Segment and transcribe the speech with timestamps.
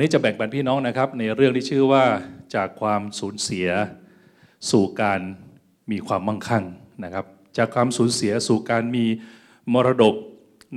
[0.00, 2.04] นี้จะแบ่งปันพี่น้องนะครับ ในเรื่องที่ชื่อว่า
[2.54, 3.68] จากความสูญเสีย
[4.70, 5.20] สู่การ
[5.90, 6.64] มีความมั่งคั่ง
[7.04, 7.24] นะครับ
[7.58, 9.04] จากความสูญเสียสู่การมี
[9.74, 10.14] มรดก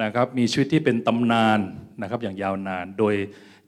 [0.03, 1.59] นะครับ มีชีวิตที่เป็นตำนาน
[2.01, 3.15] นะครับอย่างยาวนาน โดย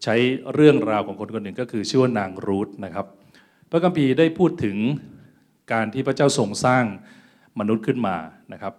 [0.03, 0.15] ใช้
[0.53, 3.05] เรื่องราวของคนคนหนึ่งก็คือชื่อว่านางรูธนะครับ
[3.69, 4.77] พระคัมภีร์ได้พูดถึง
[5.73, 6.85] การที่พระเจ้าทรงสร้าง
[7.59, 8.15] มนุษย์ขึ้นมา
[8.53, 8.73] นะครับ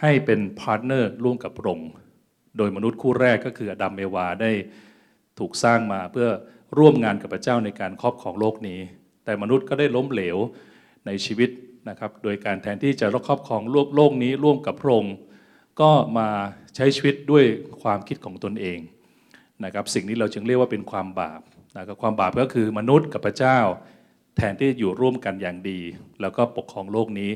[0.00, 1.90] ให้เป็น partner ร่วมกับพระองค์
[2.58, 4.52] โดยมนุษย์คู่แรกก็คืออดัมเอวาได้
[5.38, 6.28] ถูกสร้างมาเพื่อ
[6.78, 8.80] ร่วมงานกับพระเจ้าในการครอบครองโลกนี้
[9.24, 10.36] แต่มนุษย์ก็ได้ล้มเหลว
[11.06, 11.50] ในชีวิต
[11.88, 15.16] นะครับ โดยการแทนที่จะครอบครองโลกโลกนี้ร่วมกับพระองค์
[15.80, 16.28] ก็มา
[16.76, 17.44] ใช้ชีวิตด้วย
[17.82, 18.78] ความคิดของตนเอง
[19.64, 21.40] นะครับ สิ่งนี้เราจึงเรียกว่าเป็นความบาป
[21.78, 23.58] นะครับความบาปก็คือมนุษย์กับพระเจ้า
[24.36, 25.80] แทนที่อยู่ร่วมกันอย่างดี
[26.20, 27.30] แล้วก็ปกครองโลกนี้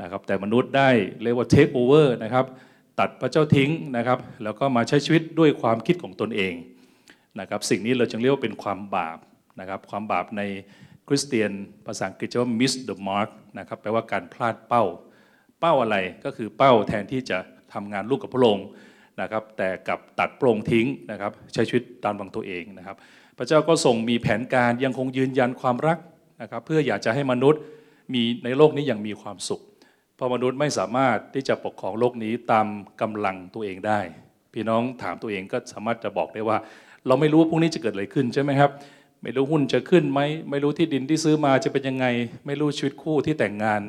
[0.00, 0.90] นะครับ แต่มนุษย์ได้
[1.22, 2.46] เรียกว่าเทคโอเวอร์นะครับ
[2.98, 6.54] ตัดพระเจ้าทิ้งนะครับ แล้วก็มาใช้ชีวิตด้วยความคิดของตนเอง
[7.40, 9.18] นะครับสิ่งนี้เราจึงเรียกว่าเป็นความบาป
[9.60, 10.42] นะครับความบาปใน
[11.08, 11.50] คริสเตียน
[11.86, 14.84] ภาษาอังกฤษจะว่า miss the mark นะครับแปลว่าการพลาดเป้า
[15.60, 17.38] เป้าอะไรก็คือเป้าแทนที่จะ
[17.72, 18.68] ทำงานลูกกับพระองค์
[19.20, 22.96] นะครับแต่กับตัดโปร่งทิ้งนะครับใช้ชีวิตตามบังตัวเองนะครับ
[23.38, 25.98] พระเจ้าก็ทรงมีแผนการยังคงยืนยันความรัก
[26.42, 27.60] นะครับเพื่ออยากจะให้มนุษย์
[28.14, 29.60] มีในโลกนี้อย่างมีความสุข
[30.16, 32.66] เพราะมนุษย์ไม่สามารถที่จะปกครองโลกนี้ตาม
[33.00, 34.00] กำลังตัวเองได้
[34.54, 36.58] พี่น้องถามตัวเองก็สามารถจะบอกได้ว่า
[37.06, 38.70] เราไม่รู้ว่าพรุ่งนี้จะเกิดอะไรขึ้นใช่ไหมครับ
[39.22, 42.06] ไม่รู้หุ้นจะขึ้นไหมไม่รู้ที่ดินที่ซื้อมาจะเป็นยังไง
[42.46, 43.80] ไม่รู้ชีวิตคู่ที่แต่งงาน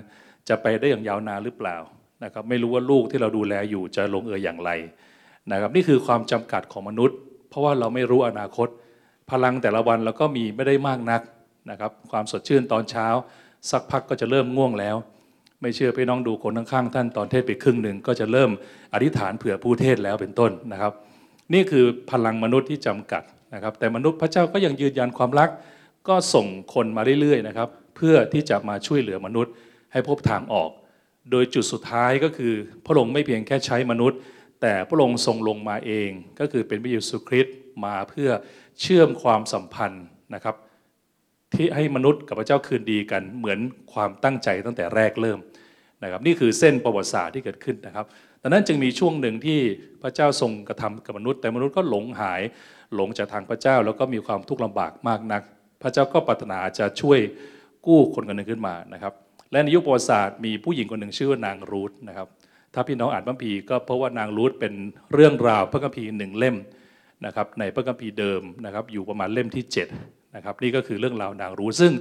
[0.49, 1.77] จะไปได้อย่างยาวนานหรือเปล่า
[2.23, 4.71] นะครับไม่รู้ว่าลูกที่เราดูแลอยู่จะลงเอยอย่างไร
[5.51, 7.17] นะครับนี่คือความจำกัดของมนุษย์
[7.49, 8.67] เพราะว่าเราไม่รู้อนาคต
[9.31, 11.21] พลังแต่ละวันเราก็มีไม่ได้มากนัก
[11.69, 13.07] นะครับความสดชื่นตอนเช้า
[13.71, 14.95] สักพักก็จะเริ่มง่วงแล้ว
[15.61, 18.49] ไม่เชื่อพี่น้องดูคนข้างๆท่านตอนเทศไปครึ่งหนึ่งก็จะเริ่ม
[18.93, 20.93] อธิษฐานเผื่อผู้เทศแล้วเป็นต้นนะครับ
[21.53, 23.23] นี่คือพลังมนุษย์ที่จำกัด
[23.53, 25.49] นะครับ แต่มนุษย์พระเจ้าก็ยังยืนยันความรัก
[26.07, 29.53] ก็ส่งคนมาเรื่อยๆนะครับ เพื่อที่จะมาช่วยเหลือมนุษย์
[29.91, 30.69] ให้พบทางออก
[31.31, 32.53] โดยจุดสุดท้ายก็คือ
[32.85, 34.19] พระองค์ไม่เพียงแค่ใช้มนุษย์
[34.61, 38.29] แต่พระองค์ทรงลงมาเอง ก็คือเป็นพระเยซูคริสต์มาเพื่อ
[38.81, 40.55] เชื่อมความสัมพันธ์นะครับ
[41.53, 43.59] ที่ให้มนุษย์กับพระเจ้าคืนดีกันเหมือน
[43.93, 45.39] ความตั้งใจตั้งแต่แรกเริ่ม
[46.03, 48.05] นะครับ นี่คือเส้นประวัติศาสตร์ที่เกิดขึ้นนะครับ
[48.47, 49.59] ดังนั้นจึงมีช่วงหนึ่งที่
[50.03, 52.41] พระเจ้าทรงกระทำกับมนุษย์ แต่มนุษย์ก็หลงหาย
[52.95, 55.41] หลงจากทางพระเจ้าแล้วก็มีความทุกข์ลำบากมากนัก
[55.81, 57.19] พระเจ้าก็ปรารถนาจะช่วย
[57.85, 59.13] กู้คนคนหนึ่งขึ้นมานะครับ
[59.51, 62.27] และในยุคประวัติศาสตร์มีผู้หญิงคนหนึ่งชื่อว่านางรูธนะครับ
[62.73, 64.73] ถ้าพี่น้องอ่านพระคัมภีร์ก็เพราะว่านางรูธเป็น
[65.13, 66.55] เรื่องราวพระคัมภีร์หนึ่งเล่ม
[67.25, 69.63] นะครับในพระคัมภีร์เดิมนะครับอยู่ประมาณเล่มที่
[69.97, 71.91] 7นะครับนี่ก็คือเรื่องราวนางรูธซึ่ง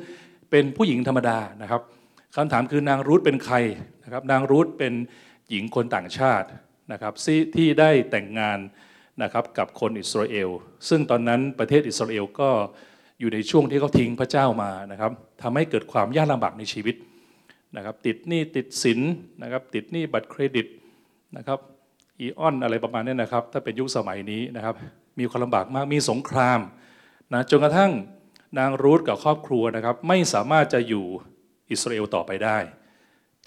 [0.51, 1.81] เป็นผู้หญิงธรรมดานะครับ
[2.37, 3.57] คำถามคือนางรูธเป็นใคร
[4.05, 4.95] นะครับนางรูธเป็น
[5.51, 6.49] หญิงคนต่างชาติ
[6.93, 7.15] นะครับ
[7.57, 8.59] ที่ได้แต่งงาน
[9.23, 10.51] นะครับกับคนอิสราเอล
[10.89, 12.51] ซึ่งตอนนั้นประเทศอิสราเอลก็
[13.21, 15.13] อยู่ในช่วงที่เขาทิ้งพระเจ้ามานะครับ
[15.43, 16.97] ทำให้เกิดความยากลำบากในชีวิต
[17.77, 19.01] นะครับติดหนี้ติดสิน
[19.43, 20.67] นะครับติดหนี้บัตรเครดิต
[21.37, 21.59] นะครับ
[22.21, 24.75] อีออนอะไรประมาณนี้นะครับ ถ้าเป็นยุคสมัยนี้นะครับ
[25.19, 26.61] มีความลำบากมากมีสงคราม
[27.33, 27.93] นะจนกระทั่ง
[28.59, 31.07] นางรูธกับครอบครัวนะครับไม่สามารถจะอยู่
[31.71, 32.59] อิสราเอลต่อไปได้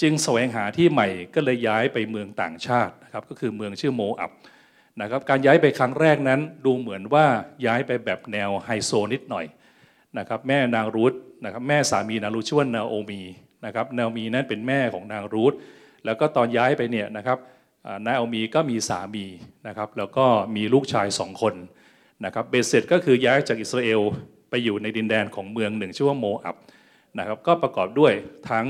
[0.02, 4.32] จึงแสวงหาที่ใหม่ก็เลยย้ายไปเมืองต่างชาตินะครับก็คือเมืองชื่อโมอับ
[5.02, 7.26] นะครับการย้ายไปครั้งแรกนั้นดูเหมือนว่า
[7.66, 9.46] ย้ายไปแบบแนวไฮโซนิดหน่อย
[10.18, 11.14] นะครับแม่นางรูธ
[11.46, 13.22] นะครับแม่สามีนางรูธชื่อว่านาโอมี
[13.66, 15.54] นะครับนาโอมีนั้นเป็นแม่ของนางรูธ
[16.06, 17.38] แล้วก็ตอนย้ายไปเนี่ยนะครับ
[18.08, 19.26] นาโอมีก็มีสามี
[19.68, 20.26] นะครับแล้วก็
[20.56, 21.54] มีลูกชายสองคน
[22.26, 24.02] นะครับเบสเสร็จก็คือย้ายจากอิสราเอล
[24.50, 26.56] ไปอยู่ในดินแดนของเมืองหนึ่ง ชื่อว่าโมอับ
[27.20, 28.14] นะครับก็ประกอบด้วย
[28.50, 28.66] ทั้ง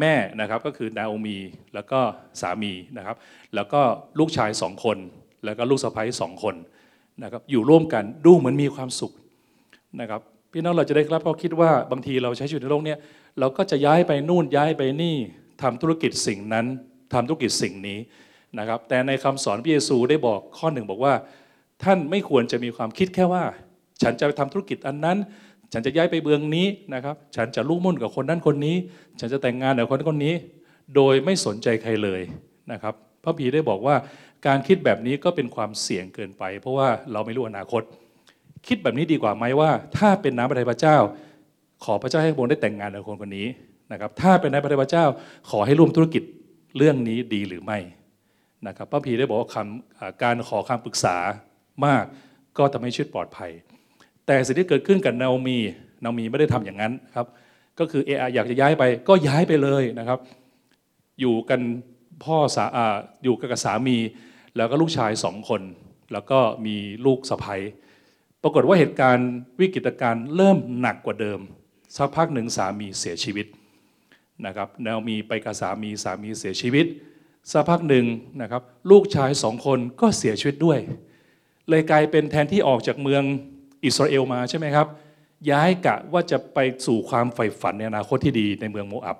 [0.00, 1.38] แม่นะครับก็คือนาโอมี
[1.74, 2.00] แล้วก็
[2.40, 3.16] สามีนะครับ
[3.54, 3.80] แล้วก็
[4.18, 4.98] ลูกชายสองคน
[5.44, 6.54] แล้วก็ลูกสะใภ้สองคน
[7.22, 9.12] นะครับอยู่ร่วมกันดูเหมือนมีความสุข
[10.00, 10.20] นะครับ
[10.52, 12.94] พี่น้องเราจะได้ครับเพราคิดว่าบางทีเราใช้ชีวิตในโลกนี้
[13.40, 15.16] เราก็จะย้ายไปนู่นย้ายไปนี่
[15.62, 16.66] ทำธุรกิจสิ่งนั้น
[17.14, 17.98] ทำธุรกิจสิ่งนี้
[18.58, 21.14] นะครับ แต่ในคำสอนพระเยซูได้บอกข้อหนึ่งบอกว่า
[21.84, 23.44] ท่านไม่ควรจะมีความคิดแค่ว่า
[24.02, 25.18] ฉันจะไปทำธุรกิจอันนั้น
[25.72, 28.76] ฉันจะย้ายไปเบืองนี้นะครับ ฉันจะลูกมุ่นกับคนนั้นคนนี้
[29.20, 30.34] ฉันจะแต่งงานกับคนนั้นคนนี้
[30.96, 32.20] โดยไม่สนใจใครเลย
[32.72, 33.94] นะครับพระพีได้บอกว่า
[34.46, 37.82] การคิดแบบนี้ก็เป็นความเสี่ยงเกินไป เพราะว่าเราไม่รู้อนาคต
[38.66, 40.96] คิดแบบนี้ดีกว่าไหมว่า ถ้าเป็นน้ำพระทัยพระเจ้า
[41.84, 43.46] ขอพระเจ้าให้พระองค์ได้แต่งงานกับคนคนนี้
[43.92, 45.04] นะครับ ถ้าเป็นน้ำพระทัยพระเจ้า
[45.50, 46.22] ขอให้ร่วมธุรกิจ
[46.76, 47.78] เรื่องนี้ดีหรือไม่
[48.66, 51.16] นะครับพระพีได้บอกว่าคำการขอคำปรึกษา
[51.86, 52.04] มาก
[52.58, 53.50] ก็ทำให้ชีวิตปลอดภัย
[54.26, 55.58] แต่สิ่งที่เกิดขึ้นกับนาโอมี
[56.02, 57.26] นาโอมีไม่ได้ทำอย่างนั้นครับ
[57.78, 60.18] ก็คือเอออยากจะย้ายไปก็ย้ายไปเลยนะครับ
[61.20, 61.60] อยู่กัน
[62.24, 62.64] พ่อสา
[63.24, 63.96] อยู่กับสามี
[64.56, 65.62] แล้วก็ลูกชายสองคน
[66.12, 66.76] แล้วก็มี
[67.06, 67.56] ลูกสะใภ้
[68.42, 69.30] ปรากฏว่าเหตุการณ์
[69.60, 71.40] วิกฤตการณ์เริ่มหนักกว่าเดิม
[71.96, 73.46] สักพักหนึ่งสามีเสียชีวิต
[74.46, 76.86] นะครับแนวมีไปกับสามีสามีเสียชีวิต
[77.50, 78.06] สักพักหนึ่ง
[78.42, 80.78] นะครับ ลูกชายสองคนก็เสียชีวิตด้วย
[81.68, 83.22] เลยกลายเป็นแทนที่ออกจากเมือง
[83.84, 84.86] อิสราเอลมาใช่ไหมครับ
[85.50, 89.18] ย้ายกะว่าจะไปสู่ความใฝ่ฝันในอนาคตที่ดีในเมืองโมอับ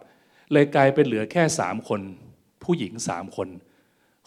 [0.53, 2.01] เลยกลายเป็นเหลือแค่สามคน
[2.65, 3.49] ผู้หญิงสามคน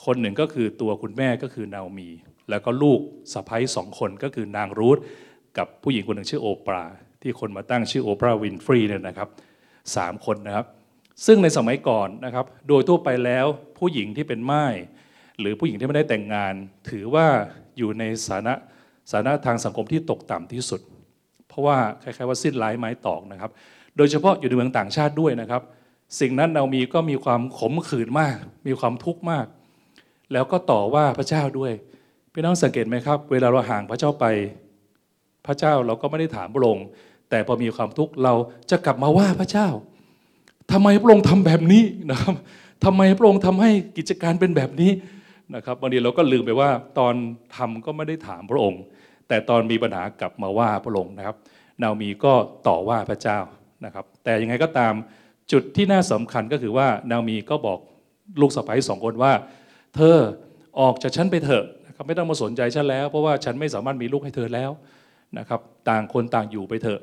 [0.06, 2.10] คนหนึ่งก็คือตัวคุณแม่ก็คือนาโอมี
[2.50, 3.00] แล้วก็ลูก
[3.34, 4.98] สะพ้ยสองคนก็คือนางรูธ
[5.58, 6.86] กับผู้หญิงคนหนึ่งชื่อโอปรา
[7.22, 9.30] ที่คนมาตั้งชื่อโอปราวินฟรีเนี่ยนะครับ
[9.96, 10.66] สามคนนะครับ
[11.26, 13.46] ซึ่งในสมัยก่อนนะครับโดยทั่วไปแล้ว
[13.78, 14.76] ผู้หญิงที่เป็นม่าย
[15.40, 16.54] หรือผู้หญิงที่ไม่ได้แต่งงาน
[16.90, 17.28] ถือว่า
[17.78, 18.54] อยู่ในสถานะ
[19.12, 20.82] สถานะทางสังคมที่ตกต่ำที่สุด
[21.48, 23.52] เพราะว่าคล้ายๆว่าสิ้นไร้ไม้ตอกนะครับ
[23.98, 25.62] โดยเฉพาะอยู่ในเมืองต่างชาติด้วยนะครับ
[26.20, 28.38] สิ่งนั้นเรามีก็มีความขมขื่นมาก
[28.68, 29.46] มีความทุกข์มาก
[30.34, 31.74] แล้วก็ต่อว่าพระเจ้าด้วย
[32.34, 34.26] พี่น้องสังเกตไหมครับ เวลาเราห่างพระเจ้าไป
[35.46, 36.86] พระเจ้าเราก็ไม่ได้ถามพระองค์
[37.30, 38.34] แต่พอมีความทุกข์เรา
[38.72, 39.68] จะกลับมาว่าพระเจ้า
[40.72, 42.36] ทำไมพระองค์ทำแบบนี้นะครับ
[42.86, 44.92] ทำไมพระองค์ทำให้กิจการเป็นแบบนี้
[45.56, 46.70] นะครับบางทีเราก็ลืมไปว่า
[47.00, 47.14] ตอน
[47.56, 48.82] ทำก็ไม่ได้ถามพระองค์
[49.28, 51.36] แต่ตอนมีปัญหากลับมาว่าพระองค์นะครับ
[51.82, 52.34] นามีก็
[52.68, 53.40] ต่อว่าพระเจ้า
[53.86, 54.94] นะครับ แต่ยังไงก็ตาม
[55.52, 57.80] จุดที่น่าสำคัญก็คือว่านามีก็บอก
[58.42, 59.34] ลูกสะใภ้สองคนว่า
[59.96, 60.18] เธอ
[60.80, 64.72] ออกจากฉันไปเถอะนะครับไม่ต้องมาสนใจฉันแล้ว เพราะว่าฉันไม่สามารถมีลูกให้เธอแล้ว
[65.38, 67.02] นะครับ ต่างคนต่างอยู่ไปเถอะ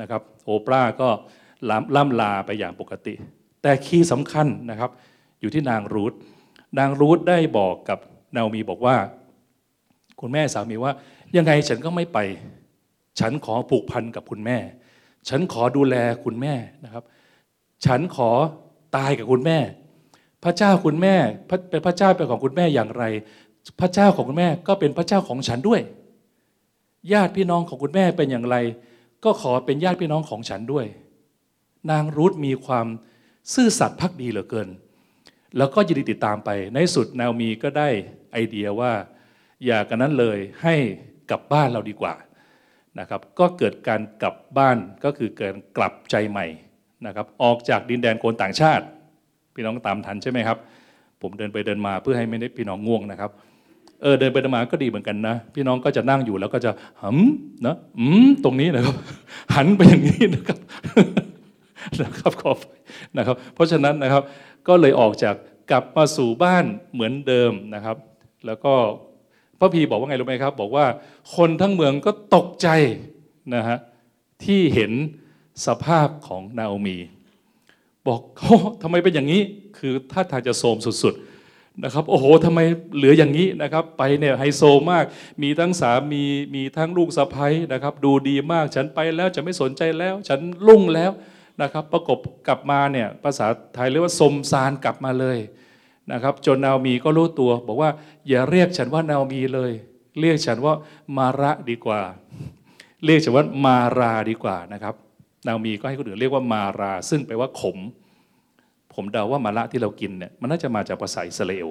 [0.00, 1.08] นะครับ โอปราก็
[1.96, 3.14] ล่ำลาไปอย่างปกติ
[3.62, 4.90] แต่คีย์สำคัญนะครับ
[5.40, 6.12] อยู่ที่นางรูธ
[6.78, 7.98] นางรูธได้บอกกับ
[8.34, 8.96] นาโอมีบอกว่า
[10.20, 10.92] คุณแม่สามีว่า
[11.36, 12.18] ยังไงฉันก็ไม่ไป
[13.20, 14.58] ฉันขอผูกพันกับคุณแม่
[15.28, 16.54] ฉันขอดูแลคุณแม่
[16.84, 17.04] นะครับ
[17.86, 18.30] ฉันขอ
[18.96, 19.58] ตายกับคุณแม่
[20.44, 21.14] พระเจ้าคุณแม่
[21.70, 23.04] เป็นพระเจ้าเป็นของคุณแม่อย่างไร
[23.80, 25.80] พระเจ้าของคุณแม่ก็เป็นพระเจ้าของฉันด้วย
[27.12, 28.56] ญาติพี่น้องของคุณแม่เป็นอย่างไร
[29.24, 30.86] ก็ขอเป็นญาติพี่น้องของฉันด้วย
[31.90, 32.86] นางรูธมีความ
[33.54, 34.68] ซื่อสัตย์พักดีเหลือเกิน
[35.56, 37.88] แล้วก็ยินดีติดตามไป ในสุดแนามีก็ได้
[38.32, 38.92] ไอเดียว่า
[39.64, 40.74] อย่ากันนั้นเลยให้
[41.30, 42.14] กลับบ้านเราดีกว่า
[42.98, 46.46] นะครับก็เกิดการกลับบ้านก็คือเกิดกลับใจใหม่
[47.06, 48.84] นะครับออกจากดินแดนโกนต่างชาติ
[49.54, 50.58] พี่น้องตามทันใช่ไหมครับ
[51.22, 53.30] ผมเดินไปเดินมาเพื่อให้ไม่ได้พี่น้องง่วงนะครับ
[54.02, 56.70] เออเดินไปเดินมาก็ดีเหมือนกันนะพี่น้องก็จะนั่งอยู่แล้วก็จะ
[57.02, 58.94] หำนะอืมตรงนี้นะครับ
[59.54, 60.58] หันไปอย่างนี้นะครับ
[62.00, 62.58] นะครับขอบ
[63.16, 64.22] นะครับ เพราะฉะนั้นนะครับ
[64.68, 65.34] ก็เลยออกจาก
[65.70, 67.96] กลับมาสู่บ้านเหมือนเดิมนะครับ
[68.46, 68.74] แล้วก็
[69.58, 70.86] พระพีบอกว่าไงรู้ไหมครับ บอกว่า
[71.36, 72.68] คนทั้งเมืองก็ตกใจ
[73.54, 73.78] นะฮะ
[74.44, 74.92] ที่เห็น
[75.66, 76.98] สภาพของนาโอมี
[78.06, 79.42] บอกโอ้ทำไมเป็นอย่างนี้
[79.78, 82.60] คือท่าทางจะโทมสุดๆนะครับโอ้โหทำไม
[82.96, 85.04] เหลืออย่างนี้นะครับ ไปเนี่ยไฮโซมาก
[85.42, 86.24] มีทั้งสามี
[86.54, 91.10] มีทั้งลูกสะใภ้นะครับ ดูดีมากฉันไปแล้วจะไม่สนใจแล้ว ฉันลุ่งแล้ว
[91.62, 92.18] นะครับประกบ
[92.48, 95.38] กลับมาเนี่ยภาษาไทยเรียกว่าสมซานกลับมาเลย
[96.12, 97.90] นะครับจนนามีก็รู้ตัว บอกว่า
[98.28, 99.72] อย่าเรียกฉันว่านามีเลย
[100.20, 100.74] เรียกฉันว่า
[101.16, 102.00] มาระดีกว่า
[103.04, 104.94] เรียกฉันว่ามาราดีกว่านะครับ
[105.46, 107.78] นามีก็ให้คนอื่นเรียกว่ามารา ซึ่งแปลว่าขม
[108.94, 111.68] ผมเดาว่ามาระที่เรากินเนี่ยมันน่าจะมาจากภาษาอิสราเอล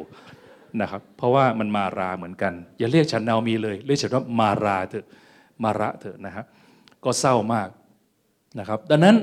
[0.81, 5.05] นะครับเพราะว่ามันมาราเหมือนกัน อย่าเรียกฉันนามีเลย เรียกฉันว่ามาราเถอะ
[5.63, 6.45] มาระเถอะนะฮะ
[7.03, 7.69] ก็เศร้ามาก
[8.59, 9.15] นะครับ ดังนั้น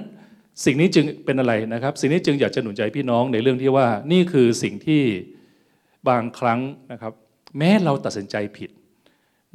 [0.65, 5.03] สิ่งนี้จึงเป็นอะไรนะครับ สิ่งนี้จึงอยากจะหนุนใจพี่น้องในเรื่องที่ว่านี่คือสิ่งที่
[6.09, 6.61] บางครั้ง
[6.93, 7.13] นะครับ
[7.59, 8.71] แม้เราตัดสินใจผิด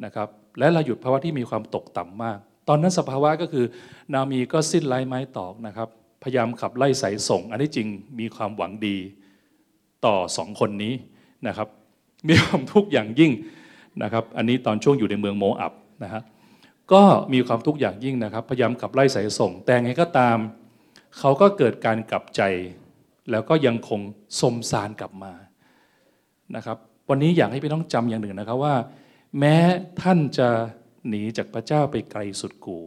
[0.05, 3.65] นะครับ และเราหยุดภาวะที่มีความตกต่ำมาก ตอนนั้นสภาวะก็คือ
[4.13, 5.89] นามีก็สิ้นไร้ไม้ตอกนะครับ
[6.23, 7.87] พยายามขับไล่สายส่ง อันที่จริง
[8.19, 8.97] มีความหวังดี
[10.05, 10.93] ต่อสองคนนี้
[11.47, 11.67] นะครับ
[12.29, 13.31] มีความทุกข์อย่างยิ่ง
[14.03, 16.21] นะครับ อันนี้ตอนช่วงอยู่ในเมืองโมอับนะฮะ
[16.93, 20.37] ก็มีความทุกข์อย่างยิ่งนะครับ พยายามขับไล่สายส่ง แต่ไงก็ตาม
[21.19, 22.41] เขาก็เกิดการกลับใจ
[23.31, 24.01] แล้วก็ยังคง
[24.39, 25.33] สมสารกลับมา
[26.55, 26.77] นะครับ
[27.09, 28.75] วันนี้อยากให้พี่น้องจำอย่างหนึ่งนะครับว่า
[29.39, 29.55] แม้
[30.01, 30.49] ท่านจะ
[31.07, 32.77] หนีจากพระเจ้าไปไกลสุดกู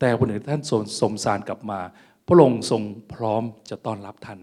[0.00, 1.80] แต่วันหนึ่งท่านสมสมสารกลับมา
[2.26, 2.82] พระองค์ทรง
[3.14, 4.40] พร้อมจะต้อนรับท่าน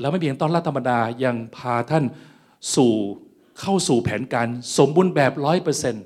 [0.00, 2.04] แล้วไม่เพียงต้อนรับธรรมดายังพาท่าน
[2.74, 2.94] สู่
[3.60, 6.04] เข้าสู่แผนการสมบูรณ์แบบร้อยเปอร์เซ็นต์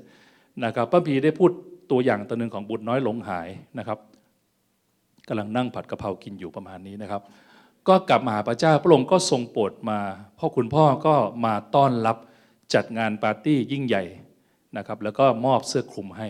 [0.63, 1.51] นะครับพระพีได้พูด
[1.91, 3.47] ตัวอย่างตัวหนึ่งของบุตรน้อยหลงหาย
[3.79, 3.99] นะครับ
[5.27, 7.21] กำลังนั่งผัดกะเพรากินอยู่ประมาณนี้นะครับ
[7.87, 9.99] ก็กลับมาหาพระเจ้าพระองค์ก็ทรงโปรดมา
[10.37, 11.15] พ่อคุณพ่อก็
[11.45, 12.17] มาต้อนรับ
[12.73, 14.03] จัดงานปาร์ตี้ยิ่งใหญ่
[14.77, 16.27] นะครับ แล้วก็มอบเสื้อคลุมให้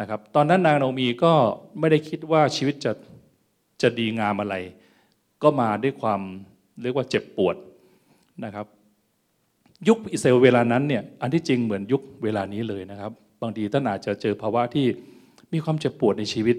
[0.00, 1.32] นะครับ ตอนนั้นนางโนมีก็
[1.78, 2.92] ไม่ได้คิดว่าชีวิตจะ
[3.82, 4.54] จะดีงามอะไร
[5.42, 6.20] ก็มาด้วยความ
[6.82, 7.56] เรียกว่าเจ็บปวด
[8.44, 8.66] นะครับ
[9.88, 14.86] ยุคอิสราเอลเวลานั้นเนี่ยอันที่จริงเหมือนยุคเวลานี้เลยนะครับ บางทีท่านอาจจะเจอภาวะที่
[15.52, 16.56] มีความเจ็บปวดในชีวิต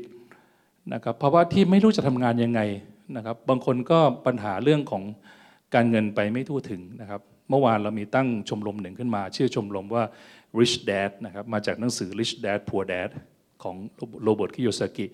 [0.94, 2.62] นะครับภาะวะที่ไม่รู้จะทำงานยังไง
[3.16, 5.04] นะครับบางคนก็ปัญหาเรื่องของ
[5.76, 10.04] การเงินไปไม่ทั่วถึงนะครับเมื่อวานเรามีตั้งชมรมหนึ่งขึ้นมา ชื่อชมรมว่า
[10.60, 13.10] Rich Dad นะครับมาจากหนังสือ Rich Dad Poor Dad
[13.64, 13.76] ของ
[14.24, 15.06] โรเบิร์ตคิโยซากิ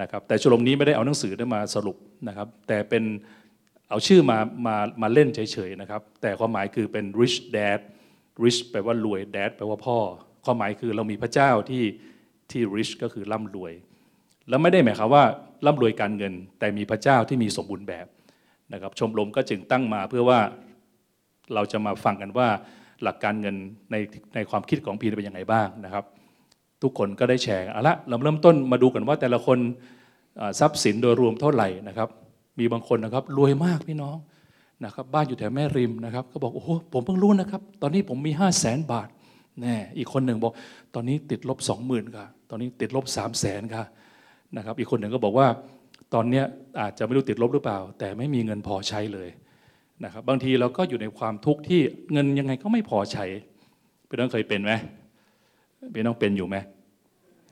[0.00, 1.96] นะครับแต่ชมรมนี้ไม่ได้เอาหนังสือมาสรุป
[2.28, 3.04] นะครับแต่เป็น
[3.90, 7.80] เอาชื่อมามามาเล่นเฉยๆนะครับแต่ความหมายคือเป็น rich dad
[8.44, 9.98] rich แปลว่ารวย dad แปลว่าพ่อ
[10.44, 11.84] ความหมายคือเรามีพระเจ้าที่
[12.50, 13.72] ที่ rich ก็คือร่ำรวย
[14.48, 15.24] แล้วไม่ได้หมายความว่า
[15.66, 18.06] ร่ำรวยการเงิน แต่มีพระเจ้าที่มีสมบูรณ์แบบ
[18.72, 20.40] นะครับชมรมก็จึงตั้งมาเพื่อว่า
[21.54, 22.48] เราจะมาฟังกันว่า
[23.02, 23.56] หลักการเงิน
[23.90, 23.96] ใน
[24.34, 26.04] ในความคิดของพีเป็นยังไงบ้างนะครับ
[26.82, 29.58] ทุกคนก็ได้แชร์เอาละเราเริ่มต้นมาดูกันว่าแต่ละคน
[30.60, 32.08] ทรัพย์สินโดยรวมเท่าไหร่นะครับ
[32.58, 34.16] มีบางคนนะครับรวยมากพี่น้อง
[34.84, 39.08] นะครับบ้านอยู่แถวแม่ริมนะครับ ก็บอกโอ้โหผมเพิ่งรู้นะครับ ตอนนี้ผมมีห้าแสนบาท
[39.60, 40.52] แน่อีกคนหนึ่งบอก
[40.94, 43.84] ตอนนี้ติดลบสองหมื่นค่ะตอนนี้ติดลบสามแสนค่ะ
[44.56, 45.48] นะครับ อีกคนหนึ่งก็บอกว่า
[46.14, 46.42] ตอนนี้
[46.80, 49.28] อาจจะไม่รู้ติดลบหรือเปล่า แต่ไม่มีเงินพอใช้เลย
[50.04, 51.80] นะครับบางทีเราก็อยู่ในความทุกข์ที่
[52.12, 53.24] เงินยังไงก็ไม่พอใช้
[54.08, 54.72] พี่น้องเคยเป็นไหม
[55.94, 56.56] พี่น้องเป็นอยู่ไหม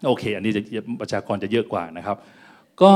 [0.07, 2.17] โอเค อันนี้จะประชากรจะเยอะกว่านะครับ
[2.83, 2.93] ก็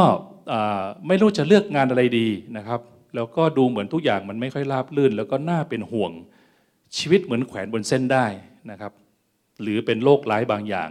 [1.08, 2.80] ไม่รู้จะเลือกงานอะไรดีนะครับ
[3.16, 6.12] แล้วก็ดูเหมือนทุกอย่างมันไม่ค่อยราบรื่น แล้วก็น่าเป็นห่วง
[6.98, 8.26] ชีวิตเหมือนแขวนบนเส้นได้
[8.70, 8.92] นะครับ
[9.62, 10.88] หรือเป็นโรคร้ายบางอย่าง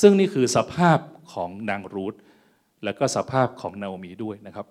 [0.00, 0.98] ซึ่งนี่คือสภาพ
[1.32, 2.14] ของนางรูธ
[2.84, 4.66] แล้วก็สภาพของนาโอมีด้วยนะครับ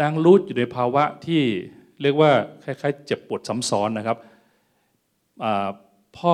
[0.00, 1.42] นางรูธอยู่ในภาวะที่
[2.02, 2.32] เรียกว่า
[2.64, 4.18] คล้ายๆ เจ็บปวดซ้ำซ้อนนะครับ
[6.16, 6.32] พ่อ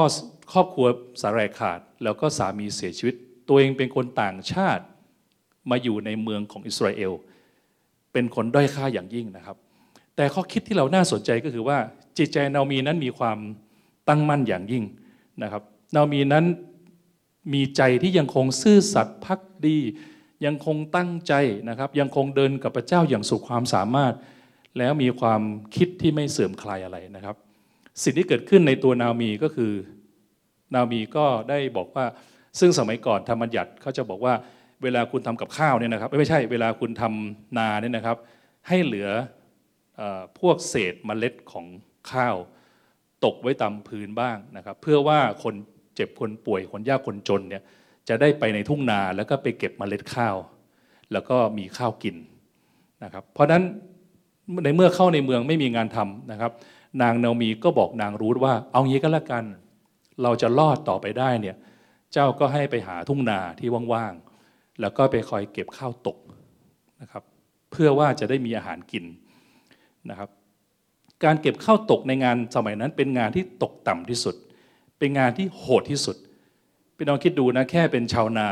[0.53, 0.87] ครอบครัว
[1.21, 3.15] สาแรขาด แล้วก็สามีเสียชีวิต
[3.49, 4.85] ตัวเองเป็นคนต่างชาติ
[5.71, 7.13] มาอยู่ในเมืองของอิสราเอล
[8.13, 9.57] เป็นคนด้อยค่าอย่างยิ่งนะครับ
[10.17, 11.79] แต่ข้อคิดที่เราน่าสนใจก็คือว่า
[12.19, 13.39] จิตใจนามีนั้นมีความ
[14.09, 14.85] ตั้งมั่นอย่างยิ่ง
[15.43, 15.63] นะครับ
[15.95, 16.45] นามีนั้น
[17.53, 19.79] มีใจที่ยังคงซื่อสัตย์พักดี
[20.47, 21.33] ยังคงตั้งใจ
[21.69, 24.15] นะครับ ยังคงเดินกับพระเจ้าอย่างสุดความสามารถ
[24.79, 25.43] แล้วมีความ
[25.77, 27.37] คิดที่ไม่เสื่อมคลายอะไรนะครับ
[28.03, 29.73] สิ่งที่เกิดขึ้นในตัวนามีก็คือ
[30.75, 32.05] นามีก็ได้บอกว่า
[32.59, 34.35] ซึ่งสมัยก่อนธรรมบัญญัติเขาจะบอกว่า
[34.83, 38.17] เวลาคุณทำกับข้าวเนี่ยนะครับไม่ใช่เวลาคุณทำนาเนี่ยนะครับ
[38.69, 39.09] ให้เหลือ
[40.41, 41.67] พวกเศษเมล็ดของ
[42.13, 42.37] ข้าว
[43.25, 45.55] ตกไว้ตามพื้นบ้างนะครับ เพื่อว่าคน
[45.95, 47.63] เจ็บคนป่วยคนยากคนจนเนี่ย
[48.09, 50.37] จะได้ไปในทุ่งนาแล้วก็ไปเก็บเมล็ดข้าว
[51.13, 52.17] แล้วก็มีข้าวกิน
[53.05, 53.63] นะครับ เพราะนั้น
[54.65, 56.53] ในเมื่อเข้าในเมืองไม่มีงานทำนะครับ
[57.03, 59.45] นางเนามีก็บอกนางรูธว่า เอางี้ก็แล้วกัน
[60.23, 61.57] เราจะรอดต่อไปได้เนี่ย
[62.13, 66.17] เจ้าก็ให้ไปหาทุ่งนาที่ว่างๆแล้วก็ไปคอยเก็บข้าวตก
[67.01, 67.23] นะครับ
[67.71, 69.05] เพื่อว่าจะได้มีอาหารกิน
[70.11, 70.29] นะครับ
[71.25, 74.35] การเก็บข้าวตกในงานสมัยนั้นเป็นงานที่ตกต่ำที่สุด
[74.99, 76.17] เป็นงานที่โหดที่สุด
[77.01, 78.49] พี่น้องคิดดูนะแค่เป็นชาวนา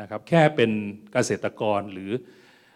[0.00, 0.70] นะครับ แค่เป็น
[1.12, 2.10] เกษตรกรหรือ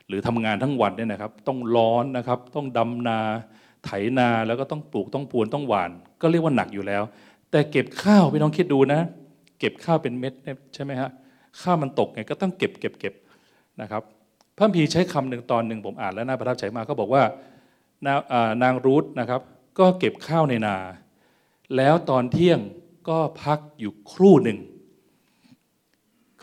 [0.08, 3.18] หรือทำงานทั้งวันเนี่ยนะครับ ต้องร้อนนะครับ ต้องดำนา
[3.84, 5.90] ไถนาแล้วก็ต้องปลูกต้องปวนต้องหวาน
[6.22, 7.02] ก็เรียกว่าหนักอยู่แล้ว
[7.50, 9.00] แต่เก็บข้าวพี่น้องคิดดูนะ
[9.58, 10.32] เก็บข้าวเป็นเม็ด
[10.74, 11.10] ใช่ไหมฮะ
[11.62, 13.14] ข้าวมันตกไงก็ต้องเก็บเก็บเก็บ
[13.80, 14.02] นะครับ
[14.56, 17.22] พระพีใช้คำหนึ่งตอนหนึ่งผมอ่านแล้วน่าประทับใจมากเขาบอกว่า
[18.62, 19.40] นางรูทนะครับ
[19.78, 20.76] ก็เก็บข้าวในนา
[21.76, 22.60] แล้วตอนเที่ยง
[23.08, 24.58] ก็พักอยู่ครู่หนึ่ง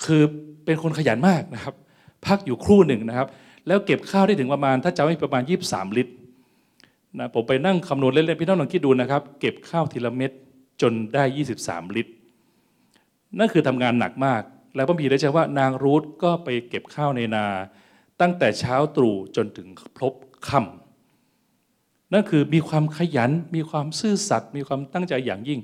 [0.05, 0.23] คือ
[0.65, 1.75] เป็นคนขยันมากนะครับ
[2.25, 3.27] พักอยู่ครู่หนึ่งนะครับ
[3.67, 6.13] แล้วเก็บข้าวได้ถึงประมาณ ถ้าจะไม่ประมาณ 23 ลิตร
[7.19, 10.31] นะผมไปนั่งคำนวณเล่นๆพี่น้องลองคิดดูนะครับ เก็บข้าวทีละเม็ด
[10.81, 11.23] จนได้
[11.59, 12.11] 23 ลิตร
[13.39, 14.41] นั่นคือทำงานหนักมาก
[14.75, 17.45] แล้วพระพีได้ใช้ว่านางรูธก็ไปเก็บข้าวในนา
[18.21, 19.67] ตั้งแต่เช้าตรู่จนถึง
[19.99, 20.13] พบ
[20.47, 25.59] ค่ำนั่นคือมีความขยัน มีความซื่อสัตย์มีความตั้งใจอย่างยิ่ง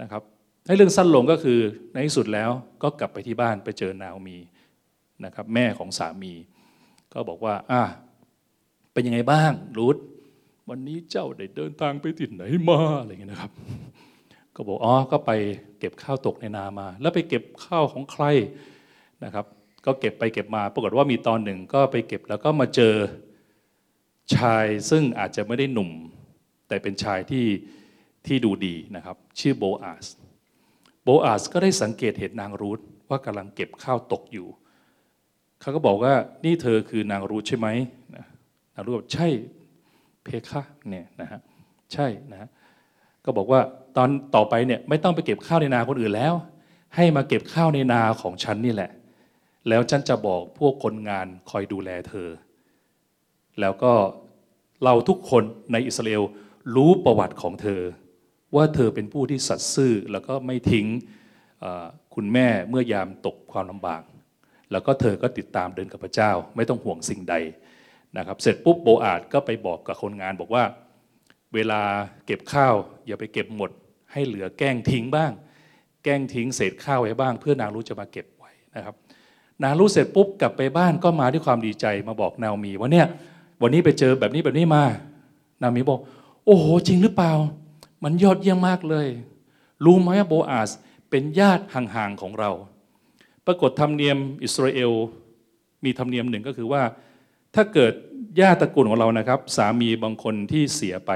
[0.00, 0.22] นะครับ
[0.66, 1.60] ให้เรื่องสั้นลงก็คือ
[1.92, 2.50] ในที่สุดแล้ว
[2.82, 4.38] ก็กลับไปที่บ้านไปเจอนาวมี
[5.24, 6.32] นะครับแม่ของสามี
[7.12, 7.82] ก็บอกว่าอะ
[8.92, 9.96] เป็นยังไงบ้างรูธ
[10.68, 13.52] วันนี้เจ้าได้เดินทางไปที่ไหนมาอะไรอย่างเงี้ยนะครับ
[14.54, 15.30] ก็บอกอ๋อก็ไป
[15.78, 18.24] เก็บข้าวตกในนามา แล้วไปเก็บข้าวของใคร
[19.24, 19.46] นะครับ
[19.86, 22.94] ก็เก็บไปเก็บมาปรากฏว่ามีตอนหนึ่งก็ไปเก็บแล้วก็มาเจอ
[24.36, 25.90] ชายซึ่งอาจจะไม่ได้หนุ่ม
[26.68, 27.46] แต่เป็นชายที่
[28.26, 30.06] ที่ดูดีนะครับ ชื่อโบอาส
[31.04, 34.48] โบอาสก็ได้สังเกตเห็นนางรูธว่ากำลังเก็บข้าวตกอยู่
[35.60, 37.68] เขาก็บอกว่านี่เธอคือนางรูธใช่ไหม
[38.74, 39.28] นางรูธบอกใช่
[40.24, 41.40] เพคะเนี่ยนะฮะ
[41.92, 42.48] ใช่นะฮะ
[43.24, 43.60] ก็บอกว่า
[43.96, 46.34] ตอนต่อไปเนี่ยไม่ต้องไปเก็บข้าวในนาคนอื่นแล้ว
[46.96, 48.90] ให้มาเก็บข้าวในนาของฉันนี่แหละ
[49.68, 52.28] แล้วฉันจะบอกพวกคนงานคอยดูแลเธอ
[53.60, 53.92] แล้วก็
[54.84, 55.42] เราทุกคน
[55.72, 56.22] ในอิสราเอล
[56.76, 57.80] รู้ประวัติของเธอ
[58.56, 60.86] ว่าเธอเป็นผู้ที่สัตย์ซื่อ แล้วก็ไม่ทิ้ง
[62.14, 64.02] คุณแม่เมื่อยามตกความลำบาก
[64.72, 67.34] แล้วก็เธอก็ติดตามเดินกับพระเจ้า ไม่ต้องห่วงสิ่งใด
[68.18, 70.64] นะครับ เสร็จปุ๊บโบอาดก็ไปบอกกับคนงานบอกว่า
[71.54, 71.80] เวลา
[72.26, 72.74] เก็บข้าว
[73.06, 73.70] อย่าไปเก็บหมด
[74.12, 75.32] ให้เหลือแกล้งทิ้งบ้าง
[76.04, 78.94] แกล้งทิ้งเศษข้าวไว้บ้าง เพื่อนางรู้จะมาเก็บไว้นะครับ
[79.62, 83.06] นางรู้เสร็จปุ๊บกลับไปบ้านก็มาด้วยความดีใจมาบอกนามีว่าเนี่ย
[83.62, 84.84] วันนี้ไปเจอแบบนี้แบบนี้มา
[85.62, 86.00] นามีบอก
[86.46, 87.32] โอ้โหจริงหรือเปล่า
[88.04, 89.08] มันยอดเยี่ยมมากเลย
[89.84, 90.70] รู้ไหมโบอาส
[91.10, 92.50] เป็นญาติห่างๆของเรา
[93.46, 94.92] ปรากฏธรรมเนียมอิสราเอล
[95.84, 96.82] มีธรรมเนียมหนึ่งก็คือว่า
[97.54, 97.92] ถ้าเกิด
[98.40, 101.12] ญาติตระกูลของเรานะครับ สามีบางคนที่เสียไป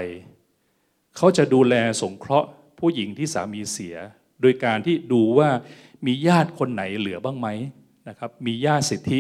[1.17, 3.97] เขาจะดูแลสงเคราะห์ผู้หญิงที่สามีเสีย
[4.41, 5.49] โดยการที่ดูว่า
[6.07, 7.49] มีญาติคนไหนเหลือบ้างไหม
[8.09, 9.19] นะครับมีญาติสิทธิ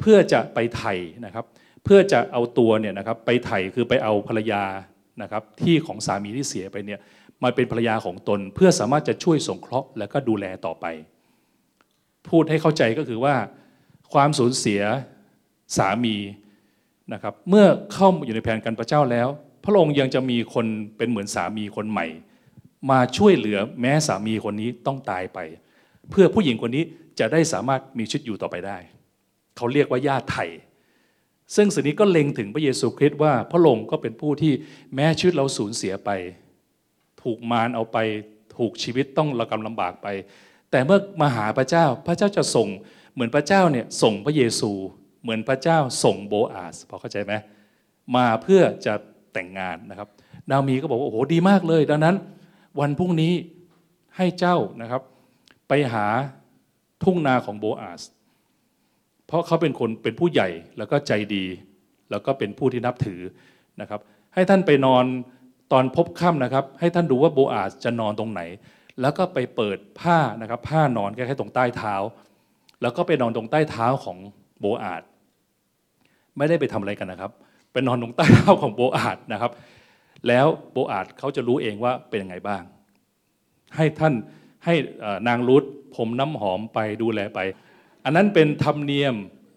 [0.00, 1.44] เพื่อจะไปไถ่นะครับ
[1.84, 4.62] เพื่อจะเอาตัวเนี่ยนะครับไปไถ่คือไปเอาภรรยา
[5.22, 7.00] นะครับที่ของสามีที่เสียไปเนี่ย
[7.42, 10.86] มาเป็นภรรยาของตน เพื่อสามารถจะช่วยสงเคราะห์และก็ดูแลต่อไป
[12.28, 13.34] พูดให้เข้าใจก็คือว่า
[14.12, 14.80] ความสูญเสีย
[15.76, 16.16] สามี
[17.12, 19.28] นะครับเมื่อเข้าอยู่ในแผนการพระเจ้าแล้ว
[19.64, 22.06] พระองค์ยังจะมีคนเป็นเหมือนสามีคนใหม่
[22.90, 25.38] มาช่วยเหลือแม้สามีคนนี้ต้องตายไป
[26.10, 26.84] เพื่อผู้หญิงคนนี้
[27.18, 28.78] จะได้สามารถมีชีวิตอยู่ต่อไปได้
[29.56, 30.48] เขาเรียกว่าญาติไทย
[31.56, 34.52] ซึ่งสิ่งนี้ก็เล็งถึงพระเยซูคริสต์ว่าพระองค์ก็เป็นผู้ที่
[34.94, 36.10] แม้ชีวิตเราสูญเสียไป
[37.22, 37.98] ถูกมารเอาไป
[38.56, 40.06] ถูกชีวิตต้องระกำลำบากไป
[40.70, 42.68] แต่เมื่อมาหาพระเจ้าพระเจ้าจะส่ง
[43.14, 44.70] เหมือนพระเจ้าเนี่ยส่งพระเยซู
[45.22, 47.32] เหมือนพระเจ้าส่งโบอาสพอเข้าใจไหม
[48.16, 48.94] มาเพื่อจะ
[49.32, 50.08] แต่งงานนะครับ
[50.50, 52.16] นามีก็บอกว่าโอ้โหดีมากเลย ดังนั้น
[52.80, 53.32] วันพรุ่งนี้
[54.16, 55.02] ให้เจ้านะครับ
[55.68, 56.06] ไปหา
[57.04, 58.02] ทุ่งนาของโบอาส
[59.28, 61.44] เพราะเขาเป็นคนเป็นผู้ใหญ่แล้วก็ใจดี
[62.10, 63.20] แล้วก็เป็นผู้ที่นับถือ
[63.80, 64.00] นะครับ
[64.34, 65.04] ให้ท่านไปนอน
[65.72, 68.40] ตอนพบค่ำนะครับ ให้ท่านดูว่าโบอาสจะนอนตรงไหน
[69.00, 71.94] แล้วก็ไปเปิดผ้านะครับผ้านอนแค่ตรงใต้เท้า
[72.82, 74.18] แล้วก็ไปนอนตรงใต้เท้าของ
[74.60, 75.02] โบอาส
[76.36, 77.32] ไม่ได้ไปทำอะไรกันนะครับ
[77.72, 79.52] ไปนอนตรงใต้เท้าของโบอาสนะครับ
[80.28, 82.62] แล้วโบอาสเขาจะรู้เองว่าเป็นยังไงบ้าง
[83.76, 84.14] ให้ท่าน
[84.64, 84.74] ให้
[85.28, 85.64] นางรุธ
[85.96, 87.40] ผมน้ำหอมไปดูแลไป
[88.08, 89.14] อันนั้นเป็นธรรมเนียม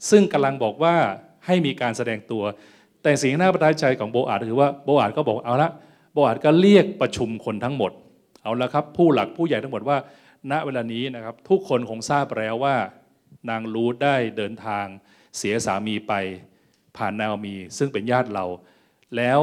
[0.09, 0.95] ซึ่งกำลังบอกว่า
[1.45, 2.43] ให้มีการแสดงตัว
[3.03, 5.69] แต่สิ่งน่าประทับใจของโบอาดคือว่าโบอาดก็บอกเอาละ
[6.13, 7.91] โบอาดก็เรียกประชุมคนทั้งหมด
[8.43, 9.97] เอาละครับ ผู้หลักผู้ใหญ่ทั้งหมดว่า
[10.51, 12.75] ณเวลานี้นะครับทุกคนคงทราบแล้วว่า
[13.49, 14.85] นางรูธได้เดินทาง
[15.37, 16.13] เสียสามีไป
[16.97, 18.45] ผ่านนาอมี ซึ่งเป็นญาติเรา
[19.17, 19.39] แล้ว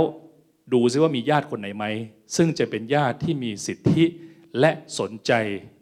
[0.72, 1.84] ดูซิว่ามีญาติคนไหนไหม
[2.36, 4.04] ซึ่งจะเป็นญาติที่มีสิทธิ
[4.60, 5.32] และสนใจ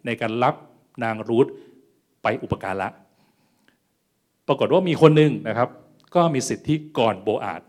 [0.07, 0.55] ในการรับ
[1.05, 1.47] นางรูธ
[2.23, 2.89] ไปอุปการะ
[4.49, 5.69] ปรากฏว่ามีคนหนึ่งนะครับ
[6.15, 7.63] ก็มีสิทธิก่อนโบอาด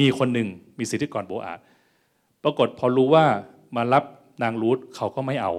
[0.00, 1.60] มีคนหนึ่งมีสิทธิก่อนโบอาด
[2.44, 3.24] ปรากฏพอรู้ว่า
[3.76, 4.04] มารับ
[4.42, 5.52] นางรูธเขาก็ไม่เอา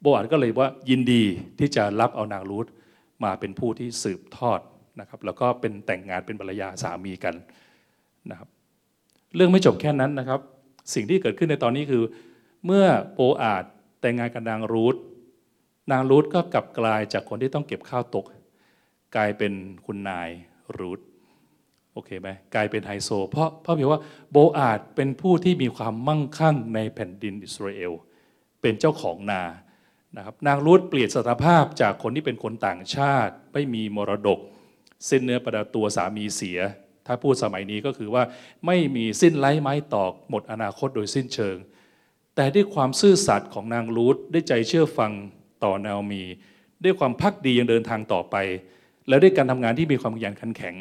[0.00, 1.22] โบอาดก็เลยว่ายินดี
[1.58, 2.66] ที่จะรับเอานางรูธ
[3.24, 4.60] มาเป็นผู้ที่สืบทอด
[5.00, 7.34] นะครับ แล้วก็เป็นแต่งงานเป็นภรรยาสามีกัน
[8.30, 8.48] นะครับ
[9.36, 10.40] เรื่องไม่จบแค่นั้นนะครับ
[10.94, 12.02] สิ่งที่เกิดขึ้นในตอนนี้คือ
[12.66, 13.64] เมื่อโปอาด
[14.00, 14.96] แต่งงานกับนางรูธ
[15.92, 18.24] นางรูธก็กลับกลายจากคนที่ต้องเก็บข้าวตก
[19.16, 19.52] กลายเป็น
[19.86, 20.28] คุณนาย
[20.78, 21.00] รูธ
[21.92, 24.00] โอเคไหมกลายเป็นไฮโซ เพราะเพราะเพียว่า
[24.32, 27.92] โบอาดเป็นผู้ที่มีความมั่งคั่งในแผ่นดินอิสราเอล
[28.60, 29.42] เป็นเจ้าของนา
[30.16, 34.38] นะครับนางรูธเปลี่ยนสถาภาพจากคนที่เป็นคนต่างชาติ ไม่มีมรดก
[35.08, 36.58] สิ้นเนื้อประดาตัวสามีเสีย
[37.06, 38.22] ถ้าพูดสมัยนี้ก็คือว่า
[38.66, 41.56] ไม่มีสิ้นไร้ไม้ตอกหมดอนาคตโดยสิ้นเชิง
[42.36, 45.12] แต่ด้วยความซื่อสัตย์ของนางรูธได้ใจเชื่อฟัง
[45.64, 46.22] ต่อนาอมี
[46.84, 48.36] ด้วยความพักดียังเดินทางต่อไป
[49.08, 50.74] และด้วยการทำงานที่มีความขยันขันแข็ง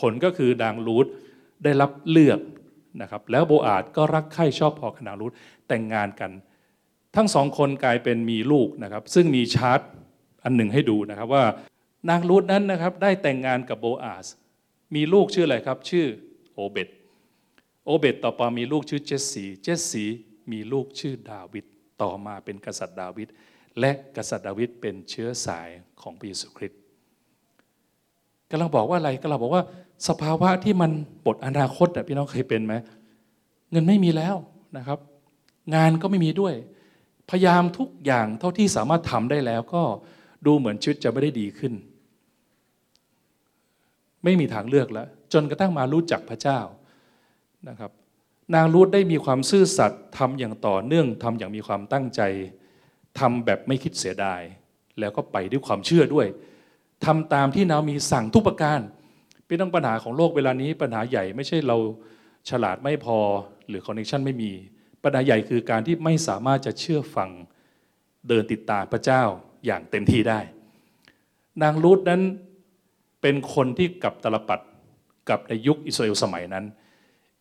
[0.00, 1.06] ผลก็คือนางรูธ
[1.64, 2.40] ได้รับเลือก
[3.02, 5.32] นะครับแล้วโบอาดก็รักใคร่ชอบพอกับนางรูธ
[5.68, 6.30] แต่งงานกัน
[7.16, 9.80] ทั้งสองคนกลายเป็นมีลูกนะครับ ซึ่งมีชาร์ต
[10.44, 11.44] อันหนึ่งให้ดูนะครับว่า
[12.08, 14.26] นางรูธนั้นนะครับได้แต่งงานกับโบอาส
[14.94, 16.06] มีลูกชื่ออะไรครับ ชื่อ
[16.54, 16.88] โอเบต
[17.84, 20.04] โอเบตต่อไปมีลูกชื่อเจสซีเจสซี
[20.52, 21.64] มีลูกชื่อดาวิด
[22.02, 23.28] ต่อมาเป็นกษัตริย์ดาวิด
[23.80, 25.68] และกษัตริย์ดาวิดเป็นเชื้อสาย
[26.02, 26.80] ของพระเยซูคริสต์
[28.50, 29.64] กำลังบอกว่าอะไรกำลังบอกว่า
[30.08, 30.90] สภาวะที่มัน
[31.26, 32.74] บทอนาคตพี่น้องเคยเป็นไหม
[33.70, 34.36] เงินไม่มีแล้ว
[34.76, 34.98] นะครับ
[35.74, 36.54] งานก็ไม่มีด้วย
[37.30, 39.82] พยายามทุกอย่างเท่าที่สามารถทำได้แล้ว ก็
[40.46, 41.72] ดูเหมือนชีวิตจะไม่ได้ดีขึ้น
[44.24, 46.60] ไม่มีทางเลือกแล้ว จนกระทั่งมารู้จักพระเจ้า
[47.68, 47.90] นะครับ
[48.54, 52.20] นางรูธได้มีความซื่อสัตย์ทำอย่างต่อเนื่องทำอย่างมีความตั้งใจ
[53.18, 54.40] ทำแบบไม่คิดเสียดาย
[55.00, 56.26] แล้วก็ไปด้วยความเชื่อด้วย
[57.04, 58.80] ทำตามที่นามีสั่งทุกประการ
[59.46, 61.76] เป็นต้องปัญหาของโลกเวลานี้ปัญหาใหญ่ไม่ใช่เรา
[62.50, 63.18] ฉลาดไม่พอ
[63.68, 64.52] หรือคอนเนคชันไม่มี
[65.02, 67.30] ปัญหาใหญ่คือการที่ไม่สามารถจะเชื่อฟัง
[68.28, 69.22] เดินติดตามพระเจ้า
[69.66, 70.40] อย่างเต็มที่ได้
[71.62, 72.22] นางรูธนั้น
[73.22, 74.60] เป็นคนที่กับตลปัด
[75.28, 76.64] กับในยุคอิสราเอลสมัยนั้น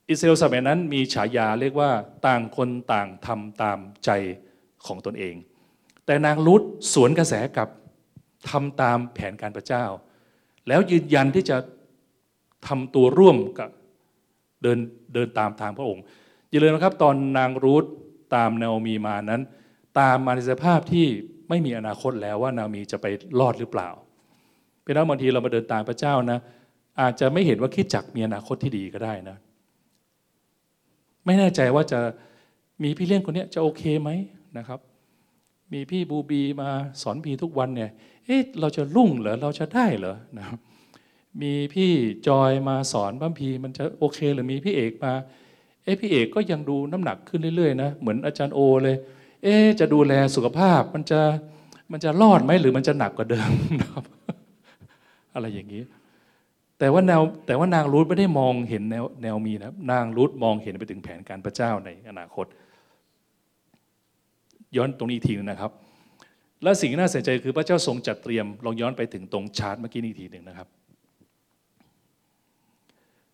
[0.10, 1.92] อิสราเอลสมัยนั้นมีฉายาเรียกว่า
[2.26, 4.10] ต่างคนต่างทำตามใจ
[4.86, 5.36] ของตนเอง
[6.06, 6.62] แต่นางรูธ
[6.94, 7.68] สวนกระแสกับ
[8.50, 9.86] ทำตามแผนการพระเจ้า
[10.68, 11.58] แล้วยืนยันที่จะ
[12.68, 13.70] ทำตัวร่วมกับ
[14.64, 14.80] เดิน
[15.14, 16.04] เดินตามทางพระองค์
[16.50, 17.86] อย่าลืมนะครับ ตอนนางรูธ
[18.36, 19.42] ตามนาโอมีมานั้น
[20.00, 21.08] ตามมาในสภาพที่
[21.50, 23.06] ไม่มีอนาคตแล้วว่านาโอมีจะไป
[23.40, 23.90] รอดหรือเปล่า
[24.84, 26.40] เป็นแล้วบางทีเรามาเดินตามพระเจ้านะ
[27.02, 29.38] อาจจะไม่เห็นว่าคิดจักมีอนาคตที่ดีก็ได้นะ
[31.26, 32.00] ไม่แน่ใจว่าจะ
[32.84, 34.10] มีพี่เลี้ยงคนนี้จะโอเคไหม
[34.58, 34.80] นะครับ
[35.74, 36.70] มีพี่บูบีมา
[37.02, 37.92] สอนพีทุกวันเนี่ย
[38.26, 40.60] เอ๊ะเราจะรุ่งเหรอเราจะได้เหรอนะครับ
[41.42, 41.92] มีพี่
[42.28, 45.14] จอยมาสอนบ้ามพีมันจะโอเคหรือมีพี่เอกมา
[45.84, 48.96] เอ๊ะพี่เอกก็ยังดูน้ำหนักขึ้นเรื่อยๆนะเหมือนอาจารย์โอเลย
[49.44, 51.22] เอ๊ะจะดูแลสุขภาพมันจะ
[51.92, 53.50] มันจะรอดไหมหรือมันจะหนักกว่าเดิม
[53.82, 54.04] นะครับ
[55.34, 55.84] อะไรอย่างนี้
[56.80, 62.46] แต่ว่าแนวแต่ว่านางรูธไม่ได้มองเห็นแนวแนวมีนะนางรูธมองเห็นไปถึงแผนการพระเจ้าในอนาคต
[64.76, 65.72] ย้อนตรงนี้อีกทีนึงนะครับ
[66.66, 70.68] และสิ่งที่น่าสนใจคือพระเจ้าทรงจัดเตรียมลองย้อนไปถึงตรงชาร์ตเมื่อกี้นี้ทีหนึ่งนะครับ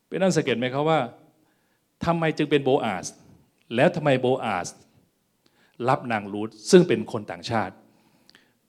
[0.08, 1.00] เป็นนั่นสังเกตไหมครับว่า
[2.06, 3.06] ทำไมจึงเป็นโบอาส
[3.76, 4.68] แล้วทำไมโบอาส
[5.90, 7.74] รับนางรูธซึ่งเป็นคนต่างชาติ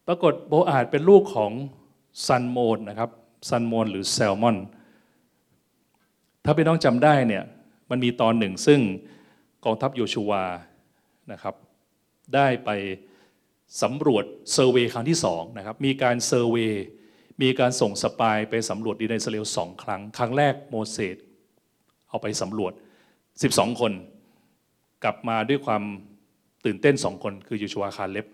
[0.06, 1.52] ปรากฏโบอาสเป็นลูกของ
[2.26, 3.10] ซันโมนนะครับ
[3.48, 4.56] ซันโมนหรือแซลมอน
[6.44, 7.44] ถ้าพี่น้องจำได้เนี่ย
[7.90, 8.80] มันมีตอนหนึ่งซึ่ง
[9.64, 10.44] กองทัพโยชูวา
[11.32, 11.54] นะครับ
[12.34, 12.70] ได้ไป
[13.82, 16.74] สำรวจ survey ครั้งที่สองนะครับมีการ survey
[17.42, 21.16] มีการส่ง spy ไปสำรวจดินอิสราเอลสองครั้ง ครั้งแรกโมเสส
[22.08, 22.72] เอาไปสำรวจ
[23.26, 23.92] 12 คน
[25.04, 25.82] กลับมาด้วยความ
[26.64, 28.26] ตื่นเต้นสองคนคือยูชัวคาเล็บ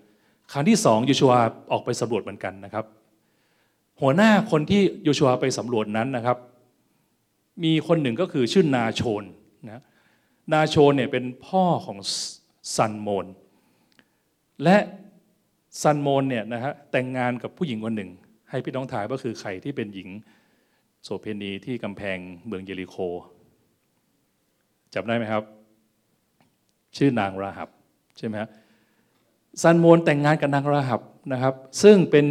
[0.53, 1.33] ครั้งที่สองยูชัว
[1.73, 2.85] ออกไปสำรวจเหมือนกันนะครับ
[4.01, 6.39] หัวหน้าคนที่ยูชัวไปสำรวจนั้นนะครับ
[7.65, 9.23] มีคนหนึ่งก็คือชื่อนาโชน
[9.67, 9.83] นะ
[10.53, 11.99] นาโชนเนี่ยเป็นพ่อของ
[12.77, 13.27] ซันโมน
[14.65, 14.79] และ
[15.83, 18.11] ซันโมนเนี่ยนะฮะแต่งงานกับผู้หญิงคนหนึ่ง
[18.51, 20.09] ให้พี่น้องทายว่าคือใครที่เป็นหญิง
[21.05, 22.97] โสเพณีที่กำแพงเมืองเยริโค
[24.95, 25.43] จำได้ไหมครับ
[26.97, 27.69] ชื่อนางราหับ
[28.19, 28.49] ใช่ไหมฮะ
[29.63, 31.01] ซันโมนแต่งงานกับนางราหับ
[31.33, 32.27] นะครับ ซึ่งเป็น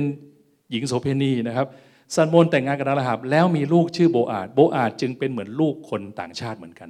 [0.71, 1.67] หญิงโสเพณีนะครับ
[2.15, 6.89] ซันโมนแต่งงานกับนางราหับ แล้วมีลูกชื่อโบอาดโบอาดจึงเป็นเหมือนลูกคนต่างชาติเหมือนกัน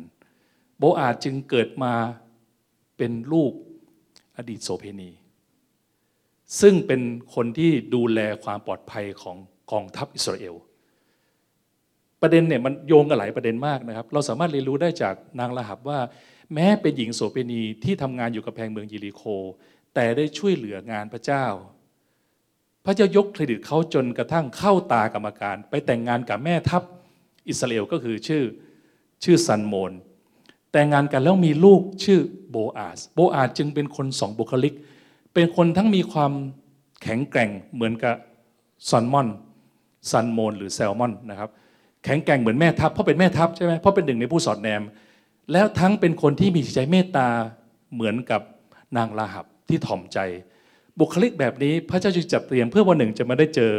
[0.79, 1.93] โบอาดจึงเกิดมา
[2.97, 3.51] เป็นลูก
[4.37, 5.09] อดีตโสเพณี
[6.61, 7.01] ซึ่งเป็น
[7.35, 9.37] คนที่ดูแลความปลอดภัยของ
[9.71, 10.55] กองทัพอิสราเอล
[12.21, 15.99] ประเด็นเนี่ยมันโยงกันหลายประเด็นมากนะครับ เราสามารถเรียนรู้ได้จากนางละหับว่า
[16.53, 19.21] แม้เป็นหญิงโสเภณีที่ทำงานอยู่กับแพงเมืองยิริโค
[19.95, 21.45] แต่ได้ช่วยเหลืองานพระเจ้า
[22.85, 26.83] พระเจ้ายกเครดิตเขาจนกระทั่งเข้าตากรรมการ ไปแต่งงานกับแม่ทัพ
[27.49, 28.43] อิสราเอลก็คือชื่อ
[29.23, 29.91] ชื่อซันโมน
[30.71, 32.19] แต่งงานกันแล้วมีลูกชื่อ
[32.51, 34.73] โบอาสโบอาสจึงเป็นคนสองบุคลิก
[35.39, 36.31] เป็นคนทั้งมีความ
[37.03, 38.15] แข็งแกร่งเหมือนกับ
[38.89, 39.27] ซันมอน
[40.11, 41.49] ซันโมนหรือแซลมอนนะครับ
[42.03, 44.81] แข็งแกร่งเหมือนแม่ทัพเพราะเป็นแม่ทัพใช่ไหมเพราะเป็นหนึ่งในผู้สอดแนม
[45.51, 47.27] แล้วทั้งเป็นคนที่มีจิตใจเมตตา
[47.93, 48.41] เหมือนกับ
[48.97, 50.19] นางราหับที่ถ่อมใจ
[50.99, 53.71] บุคลิกแบบนี้พระเจ้าจึงจัดเตรียมเพื่อวันหนึ่งจะมาได้เจอ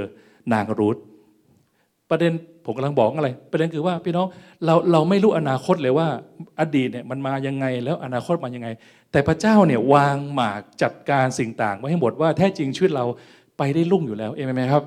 [0.53, 0.97] นางรูธ
[2.11, 2.33] ประเด็น
[2.65, 4.27] ผมกำลังบอกอะไร ประเด็นคือว่าพี่น้อง
[4.65, 6.09] เราเราไม่รู้อนาคตเลยว่า
[6.61, 8.69] อดีตเนี่ยมันมายังไงแล้วอนาคตมายังไง
[9.13, 13.05] แต่พระเจ้าเนี่ยวางหมากจัดการสิ่งต่างไว้ให้หมดว่าแท้จริงชีวิตเรา
[13.59, 14.85] ไปได้ลุ่งอยู่แล้วเองไหมครับ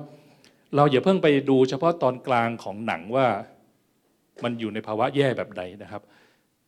[0.76, 3.26] เราอย่าเพิ่งไปดูเฉพาะตอนกลางของหนังว่า
[4.44, 6.02] มันอยู่ในภาวะแย่แบบใดนะครับ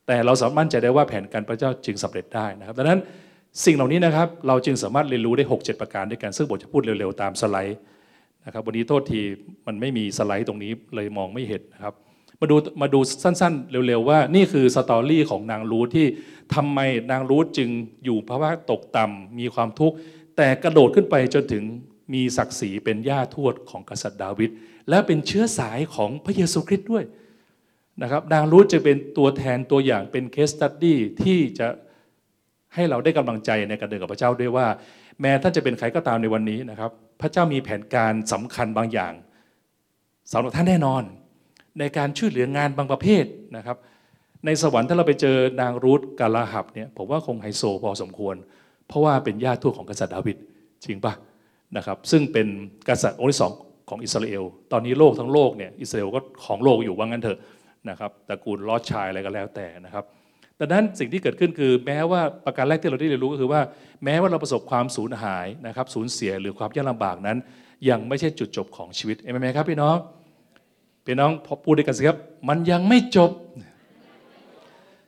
[0.06, 3.00] แต่เราสามารถมั่นใจได้ว่าแผนการพระเจ้าจึงสำเร็จได้นะครับดังนั้น
[3.64, 7.78] สิ่งเหล่านี้นะครับเราจึงสามารถเรียนรู้ได้ 6 7 ประการด้วยกันซึ่งบทจะพูดเร็วๆตามสไลด์
[8.46, 9.20] นะครับวันนี้โทษที
[9.66, 11.94] มันไม่มีสไลด์ตรงนี้เลยมองไม่เห็นนะครับ
[12.40, 16.06] มาดูมาดูสั้นๆ เร็วๆ ว่านี่คือ story ของนางรูทที่
[16.54, 16.78] ทำไม
[17.10, 17.70] นางรูทจึง
[18.04, 19.96] อยู่ภาวะตกต่ำมีความทุกข์
[20.36, 21.64] แต่กระโดดขึ้นไปจนถึง
[22.14, 24.50] มีศักดิ์ศรีเป็นย่าทวดของกษัตริย์ดาวิด
[24.88, 27.04] และเป็นเชื้อสายของพระเยซูคริสต์ด้วย
[28.02, 31.68] นะครับนางรูธจะเป็นตัวแทนตัวอย่างเป็น case study ที่จะ
[32.74, 34.66] ให้เราได้กำลังใจในการเดินกับพระเจ้าด้วยว่า
[35.20, 39.12] แม้ท่านจะเป็นใครก็ตามในวันนี้นะครับ พระเจ้ามีแผนการสำคัญบางอย่าง
[40.32, 41.02] สำหรับท่านแน่นอน
[41.78, 43.24] ในการช่วยเหลืองานบางประเภท
[43.56, 43.76] นะครับ
[44.46, 48.36] ในสวรรค์ถ้าเราไปเจอนางรูธกาลาหับเนี่ยผมว่าคงไฮโซพอสมควร
[48.88, 50.36] เพราะว่าเป็นญาติทั่วของกษัตริย์ดาวิด
[50.80, 51.14] จริงปะ
[51.76, 52.46] นะครับซึ่งเป็น
[52.88, 53.52] กษัตริย์องค์ที่สอง
[53.88, 57.38] ของอิสราเอล ตอนนี้โลกทั้งโลกเนี่ยอิสราเอลก็ของโลกอยู่ว่างั้นเถอะ
[57.90, 60.04] นะครับตระกูลลอดชายอะไรก็แล้วแต่นะครับ
[60.60, 63.60] ดังนั้นสิ่งที่เกิดขึ้นคือแม้ว่าประการแรกที่เราได้เรียนรู้ก็คือว่า
[64.04, 67.38] แม้ว่าเราประสบความสูญหายนะครับสูญเสียหรือความยากลำบากนั้น
[67.88, 69.96] ยังไม่ใช่จุดจบของชีวิตเอเมนไหมครับพี่น้อง
[71.06, 71.30] พี่น้อง
[71.64, 73.30] พูดด้วยกันสิครับ มันยังไม่จบ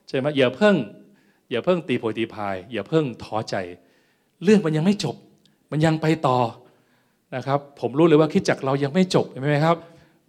[0.08, 0.74] ใช่ไหมอย่าเพิ่ง
[1.50, 3.54] อย่าเพิ่งตีโพยตีพาย อย่าเพิ่งท้อใจ
[4.44, 5.16] เรื่องมันยังไม่จบ
[5.70, 6.38] มันยังไปต่อ
[7.36, 9.76] นะครับ ผมรู้เลยว่าคิดจักเรายังไม่จบเห็นไหมครับ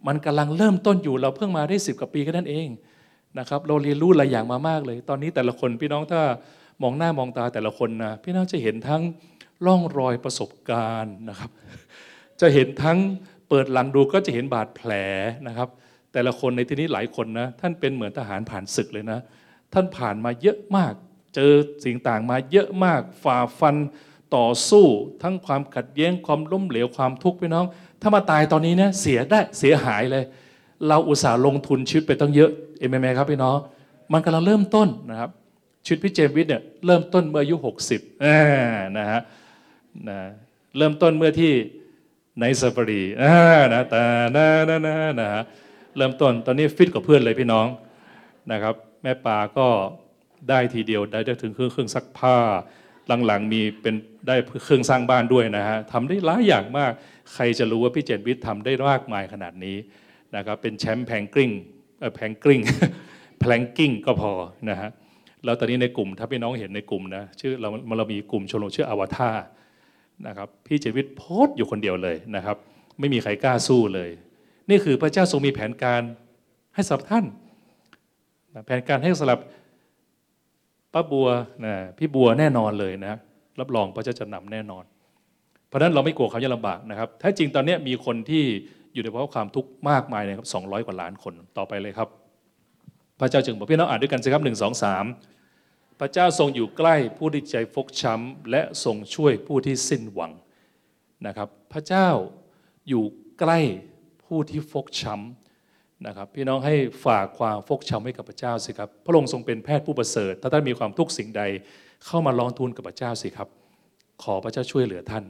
[0.06, 2.68] มันกำลังเริ่มต้นอยู่เราเพิ่งมาได้สิบกว่าปีแค่นั้นเอง
[3.38, 6.22] นะครับเราเรียนรู้หลายอย่างมามากเลย ตอนนี้แต่ละคนพี่น้องถ้า
[6.82, 9.02] มองหน้ามองตาแต่ละคนนะพี่น้องจะเห็นทั้ง
[9.66, 11.50] ร่องรอยประสบการณ์นะครับ
[12.40, 12.98] จะเห็นทั้ง
[13.48, 14.90] เปิดหลังดูก็จะเห็นบาดแผล
[15.46, 15.68] นะครับ
[16.12, 19.18] แต่ละคนในที่นี้หลายคนนะท่านเป็นเหมือนทหารผ่านศึกเลยนะ
[19.72, 20.92] ท่านผ่านมาเยอะมาก
[21.34, 21.52] เจอ
[21.84, 23.76] สิ่งต่างมาเยอะมาก ฝ่าฟัน
[24.36, 24.86] ต่อสู้
[25.22, 27.66] ทั้งความขัดแย้งความล้มเหลวความทุกข์พี่น้อง
[28.00, 30.24] ถ้ามาตายตอนนี้นะเสียได้เสียหายเลย
[30.86, 33.56] เราอุตส่าห์ลงทุนชีวิตไปตั้งเยอะเอเมครับพี่น้อง
[34.12, 35.30] มันกำลังเริ่มต้นนะครับ
[35.84, 37.56] ชีวิตพี่เจมวิทย์เนี่ยเริ่มต้นเมื่ออายุ
[38.04, 39.20] 60นะฮะ
[40.08, 40.18] นะ
[40.76, 41.52] เริ่มต้นเมื่อที่
[42.40, 43.02] ในซาฟารี
[43.72, 44.02] นะแต่
[44.36, 45.42] นะนะนะนะฮะ
[45.96, 47.66] เริ่มต้นตอนนี้ฟิตกับเพื่อนเลยพี่น้อง
[48.52, 49.66] นะครับ แม่ปาก็
[50.48, 52.36] ได้ทีเดียวได้ถึงเครื่องเครื่องซักผ้า
[53.26, 53.94] หลังๆมีเป็น
[54.26, 56.92] ได้เครื่องสร้างบ้านด้วยนะฮะทำได้หลายอย่างมาก
[57.34, 59.76] ใครจะรู้ว่าพี่เจนวิทย์ทำได้มากมายขนาดนี้
[60.36, 61.50] นะครับเป็นแชมป์แพงกริ้ง
[62.14, 62.60] แพงกริ้ง
[63.40, 64.32] แพลงกิ้งก็พอ
[64.70, 64.90] นะฮะ
[65.44, 69.34] แล้วตอนนี้ในกลุ่มถ้าพี่น้องเห็นในกลุ่มนะชื่อเราเรามีกลุ่มชมรมชื่ออวตาร
[70.26, 72.56] นะครับพี่เจวิตโพสต์อยู่คนเดียวเลยนะครับ
[72.98, 74.10] ไม่มีใครกล้าสู้เลย
[74.70, 76.02] นี่คือพระเจ้าทรงมีแผนการ
[76.74, 77.24] ให้สำหรับท่าน
[78.66, 79.40] แผนการให้สำหรับ
[80.92, 81.28] ป้าบัว
[81.64, 83.18] นะพี่บัวแน่นอนเลยนะ
[83.60, 84.84] รับรองพระเจ้าจะนำแน่นอน
[85.68, 88.44] เพราะนั้นเราไม่กลัวความยากลำบากนะครับแท้จริงตอนนี้มีคนที่
[88.94, 92.08] อยู่ในภาวะความทุกข์มากมายนะครับสองกว่าล้านคนต่อไปเลยครับ
[93.20, 95.04] พระเจ้าจึงบอกพี่น้องอ่านด้วยกันสิครับหนึ่งสองสาม
[96.00, 100.32] พระเจ้าทรงอยู่ใกล้ผู้ที่ใจฟกช้ำและทรงช่วยผู้ที่สิ้นหวัง
[101.26, 102.08] นะครับ พระเจ้า
[102.88, 103.04] อยู่
[103.40, 103.60] ใกล้
[104.24, 106.74] ผู้ที่ฟกช้ำนะครับ พี่น้องให้
[107.04, 111.42] ฝากความฟกช้ำให้กับพระเจ้าสิครับพระองค์ทรงเป็นแพทย์ผู้ประเสริฐถ้าท่านมีความทุกข์สิ่งใด
[112.06, 113.48] เข้ามาร้องทูลกับพระเจ้าสิครับ
[114.22, 115.24] ขอพระเจ้าช่วยเหลือท่าน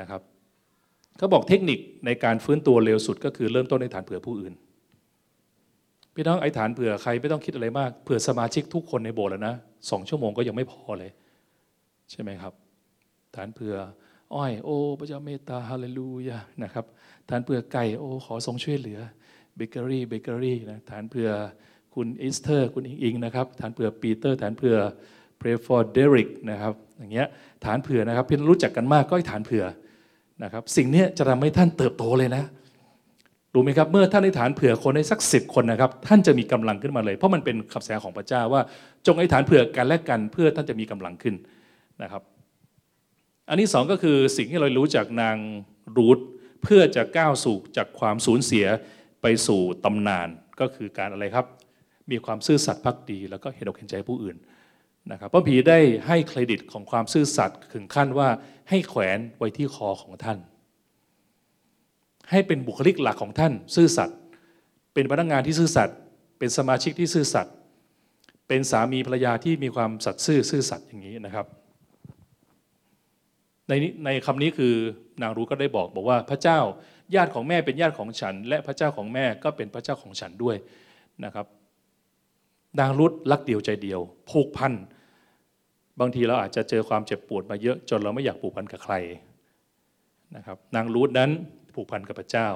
[0.00, 0.20] นะครับ
[1.18, 4.54] เขาบอกเทคนิคในการฟื้นตัวเร็วสุดก็คือเริ่มต้นในฐานเผื่อผู้อื่น
[6.14, 9.54] พี่น้องไอ้ฐานเผื่อใครไม่ต้องคิดอะไรมากเผื่อสมาชิกทุกคนในโบสถ์แล้วนะ
[9.90, 11.10] สองชั่วโมงก็ยังไม่พอเลย
[12.10, 12.52] ใช่ไหมครับ
[13.36, 13.74] ฐานเผื่อ
[14.34, 16.84] อ้อยโอ้พระเจ้าเมตตาฮาเลลูยานะครับ
[17.28, 18.98] ฐานเผื่อไก่โอ้ขอทรงช่วยเหลือ
[19.56, 21.28] เบเกอรี่เบเกอรี่นะฐานเผื่อ
[21.94, 24.76] คุณอิสเตอร์ คุณอิงอิงนะครับฐานเผื่อปีเตอร์ฐานเผื่อ
[25.40, 27.26] pray for Derek นะครับอย่างเงี้ย
[27.64, 29.64] ฐานเผื่อนะครับพี่รู้จักกันมากก็ฐานเผื่อ
[30.42, 32.44] นะครับสิ่งนี้จะทำให้ท่านเติบโตเลยนะ
[33.54, 38.62] รู้ไหมครับเมื่อท่านอธิษฐานเผื่อคนได้สักสิบคนนะครับ ท่านจะมีกำลังขึ้นมาเลย เพราะมันเป็นขับแสของพระเจ้าว่า
[39.06, 41.34] จงอธิษฐานเผื่อกันและกันเพื่อท่านจะมีกำลังขึ้น
[42.02, 42.22] นะครับ
[43.48, 45.36] อันนี้สองก็คือสิ่งที่เรารู้จากนาง
[45.96, 46.18] รูท
[46.62, 48.66] เพื่อจะก้าวสู่จากความสูญเสีย
[49.22, 50.28] ไปสู่ตำนาน
[50.60, 51.46] ก็คือการอะไรครับ
[52.10, 54.36] มีความซื่อสัตย์พักดี แล้วก็เห็นอกเห็นใจผู้อื่น
[55.12, 58.28] นะครับพระผีได้ให้เครดิตของความซื่อสัตย์ถึงขั้นว่า
[58.70, 60.38] ให้แขวนไว้ที่คอของท่าน
[62.30, 64.16] ให้เป็นบุคลิกหลักของท่าน ซื่อสัตย์
[64.94, 65.96] เป็นพนักงานที่ซื่อสัตย์
[66.38, 67.54] เป็นสมาชิกที่ซื่อสัตย์
[68.48, 71.46] เป็นสามีภรรยาที่มีความสัตย์ซื่อซื่อสัตย์อย่างนี้นะครับ
[73.68, 73.72] ใน
[74.04, 74.74] ในคำนี้คือ
[75.22, 76.58] นางรู้ก็ได้บอกบอกว่าพระเจ้า
[77.14, 80.56] ญาติของแม่เป็นญาติของฉัน และพระเจ้าของแม่ก็เป็นพระเจ้าของฉันด้วย
[81.24, 81.46] นะครับ
[82.80, 84.72] นางรุดรักเดียวใจเดียว ผูกพัน
[86.00, 88.94] บางทีเราอาจจะเจอความเจ็บปวดมาเยอะจนเราไม่อยากผูกพันกับใคร
[90.36, 91.30] นะครับนางรูดนั้น
[91.74, 92.48] ผูกพันกับพระเจ้า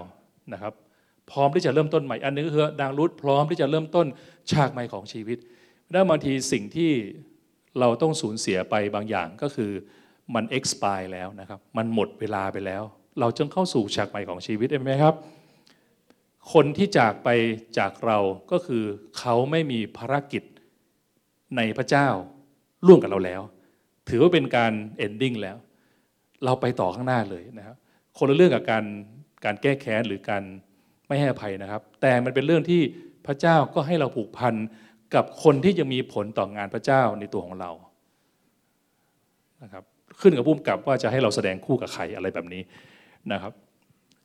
[0.53, 0.72] นะครับ
[1.31, 4.07] พร้อมที่จะเริ่มต้นใหม่อันนึงคือนางรูดพร้อมที่จะเริ่มต้น
[4.50, 5.38] ฉากใหม่ของชีวิต
[5.92, 6.92] แล้วบางทีสิ่งที่
[7.81, 9.70] เราต้องสูญเสียไปบางอย่างก็คือ
[10.35, 12.83] มัน expire แล้วนะครับ มันหมดเวลาไปแล้ว
[13.20, 15.14] เราจึงเข้าสู่ฉากใหม่ของชีวิตใช่ไหมครับ
[16.53, 17.29] คนที่จากไป
[17.79, 18.18] จากเรา
[18.53, 18.85] ก็คือ
[19.18, 20.42] เขาไม่มีภารกิจ
[21.57, 22.09] ในพระเจ้า
[22.87, 23.43] ร่วมกับเราแล้ว
[24.09, 25.57] ถือว่าเป็นการเอนดิ้งแล้ว
[26.45, 27.77] เราไปต่อข้างหน้าเลยนะครับ
[28.19, 28.85] คนละเรื่องกับการ
[29.45, 30.43] การแก้แค้นหรือการ
[31.09, 32.81] ไม่ให้อภัยนะครับ แต่มันเป็นเรื่องที่
[33.27, 34.55] พระเจ้าก็ให้เราผูกพัน
[35.14, 37.71] กับคนที่ยังมีผลต่องานพระเจ้าในตัวของเรา
[39.62, 39.85] นะครับ
[40.21, 42.62] ขึ้นกับพุ่มกับว่าจะให้เราแสดงคู่กับใครอะไรแบบนี้
[43.33, 43.53] นะครับ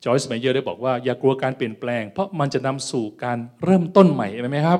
[0.03, 4.79] จอยส์เมเยอร์ได้บอกว่าอย่ากลัวการเปลี่ยนแปลง เพราะมันจะนำสู่การเริ่มต้นใหม่ใช่ไหมครับ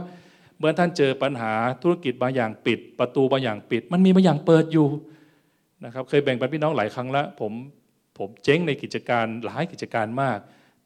[0.60, 4.88] เมื่อท่านเจอปัญหาธุรกิจบางอย่างปิด ประตูบางอย่างปิด มันมีบางอย่างเปิดอยู่
[5.86, 7.52] นะครับเคยแบ่งปันพี่น้องหลายครั้งแล้วผม
[8.18, 10.38] ผมเจ๊งในกิจการหลายกิจการมาก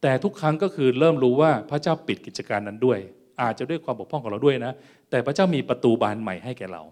[0.02, 3.00] แต่ทุกครั้งก็คือเริ่มรู้ว่าพระเจ้าปิดกิจการนั้นด้วย
[3.42, 4.74] อาจจะด้วยความบกพร่องของเราด้วยนะ
[5.10, 6.84] แต่พระเจ้ามีประตูบานใหม่ให้แก่เรา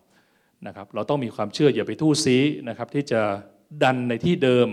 [0.67, 2.37] นะครับเราต้องมีความเชื่ออย่าไปทู่ซี
[2.69, 3.21] นะครับที่จะ
[3.83, 4.67] ดันในที่เดิม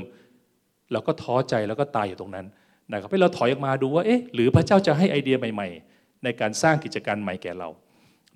[0.92, 2.46] เราก็ท้อใจแล้วก็ตายอยู่ตรงนั้น
[2.92, 7.68] นะครับให้เราถอยออกมาดูว่าเอ๊ะหรือพระเจ้าจะให้ไอเดียใหม่ ๆ ในการสร้างกิจการใหม่แก่เรา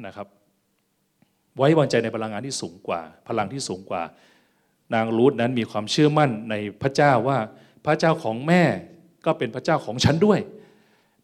[0.07, 0.27] นะครับ
[1.57, 4.03] ไว้วางใจในพลังงานที่สูงกว่า พลังที่สูงกว่า
[4.95, 7.39] นางรูธนั้นมีความเชื่อมั่นในพระเจ้าว่า
[7.87, 8.63] พระเจ้าของแม่
[9.27, 10.41] ก็เป็นพระเจ้าของฉันด้วย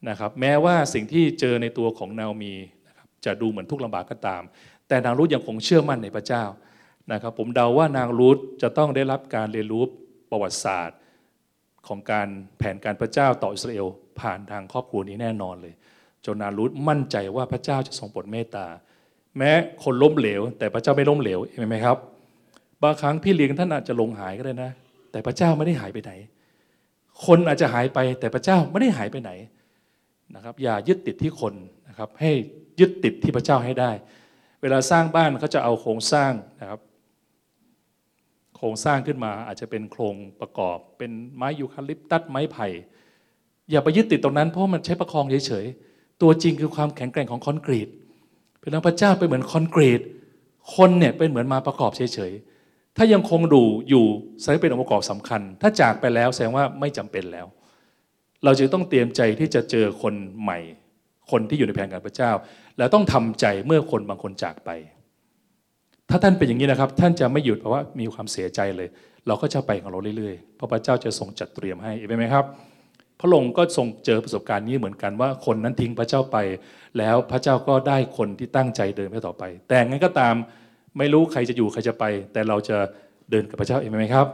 [0.08, 2.54] นะครับ แม้ว่าสิ่งที่เจอในตัวของนามี
[2.87, 4.42] นะครับจะดูเหมือนทุกข์ลำบากก็ตาม
[4.88, 6.44] แต่นางรูธยังคงเชื่อมั่นในพระเจ้า
[7.12, 9.84] นะครับ ผมเดาว่านางรูธจะต้องได้รับการเรียนรู้
[10.30, 10.98] ประวัติศาสตร์
[11.87, 13.87] ของการแผนการพระเจ้าต่ออิสราเอล
[14.20, 15.74] ผ่านทางครอบครัวนี้แน่นอนเลย
[16.26, 18.66] จนนารูธมั่นใจว่าพระเจ้าจะทรงโปรดเมตตา
[19.38, 19.50] แม้
[19.84, 21.96] คนล้มเหลว แต่พระเจ้าไม่ล้มเหลวเห็นไหมครับ
[22.82, 24.70] บางครั้งพี่เลี้ยงท่านอาจจะลงหายก็ได้นะ
[25.12, 26.12] แต่พระเจ้าไม่ได้หายไปไหน
[27.26, 29.30] คนอาจจะหายไปแต่พระเจ้าไม่ได้หายไปไหน
[30.34, 31.54] นะครับอย่ายึดติดที่คน
[31.88, 32.30] นะครับให้
[32.80, 33.90] ยึดติดที่พระเจ้าให้ได้
[34.62, 36.80] เวลาสร้างบ้านเขาจะเอาโครงสร้างนะครับ
[38.56, 42.66] โครงสร้างขึ้นมาอาจจะเป็นโครงประกอบ เป็นไม้ยูคาลิปตัสไม้ไผ่
[43.70, 47.88] อย่าไปยึดติดตรงนั้นเพราะมันใช้ประคองเฉยๆ ตัวจริงคือความแข็งแกร่งของคอนกรีต
[48.61, 50.00] เป็นพระเจ้าเป็นเหมือนคอนกรีต
[50.77, 54.05] คนเนี่ยเป็นเหมือนมาประกอบเฉยๆ ถ้ายังคงดูอยู่
[54.40, 57.46] แสดงเป็นองค์ประกอบสำคัญ ถ้าจากไปแล้วแสดงว่าไม่จำเป็นแล้ว
[58.44, 60.59] เราจึงต้องเตรียมใจที่จะเจอคนใหม่
[61.31, 62.31] คนที่อยู่ในแผนการพระเจ้า
[62.79, 64.70] แล้วต้องทำใจเมื่อคนบางคนจากไป
[66.11, 68.88] ถ้าท่านเป็นอย่างนี้นะครับ ท่านจะไม่หยุดเพราะว่ามีความเสียใจเลย
[69.27, 72.44] เราก็จะไปของเราเรื่อยๆ เพราะพระเจ้าจะทรงจัดเตรียมให้เห็นไหมครับ
[73.20, 76.37] พระองค์ก็ทรงเจอประสบการณ์นี้เหมือนกันว่าคนนั้นทิ้งพระเจ้าไป
[76.98, 80.35] แล้วพระเจ้าก็ได้คนที่ตั้งใจเดินไปต่อไป แต่งั้นก็ตาม
[80.98, 82.77] ไม่รู้ใครจะอยู่ใครจะไป แต่เราจะ
[83.31, 84.27] เดินกับพระเจ้าเองไหมครับ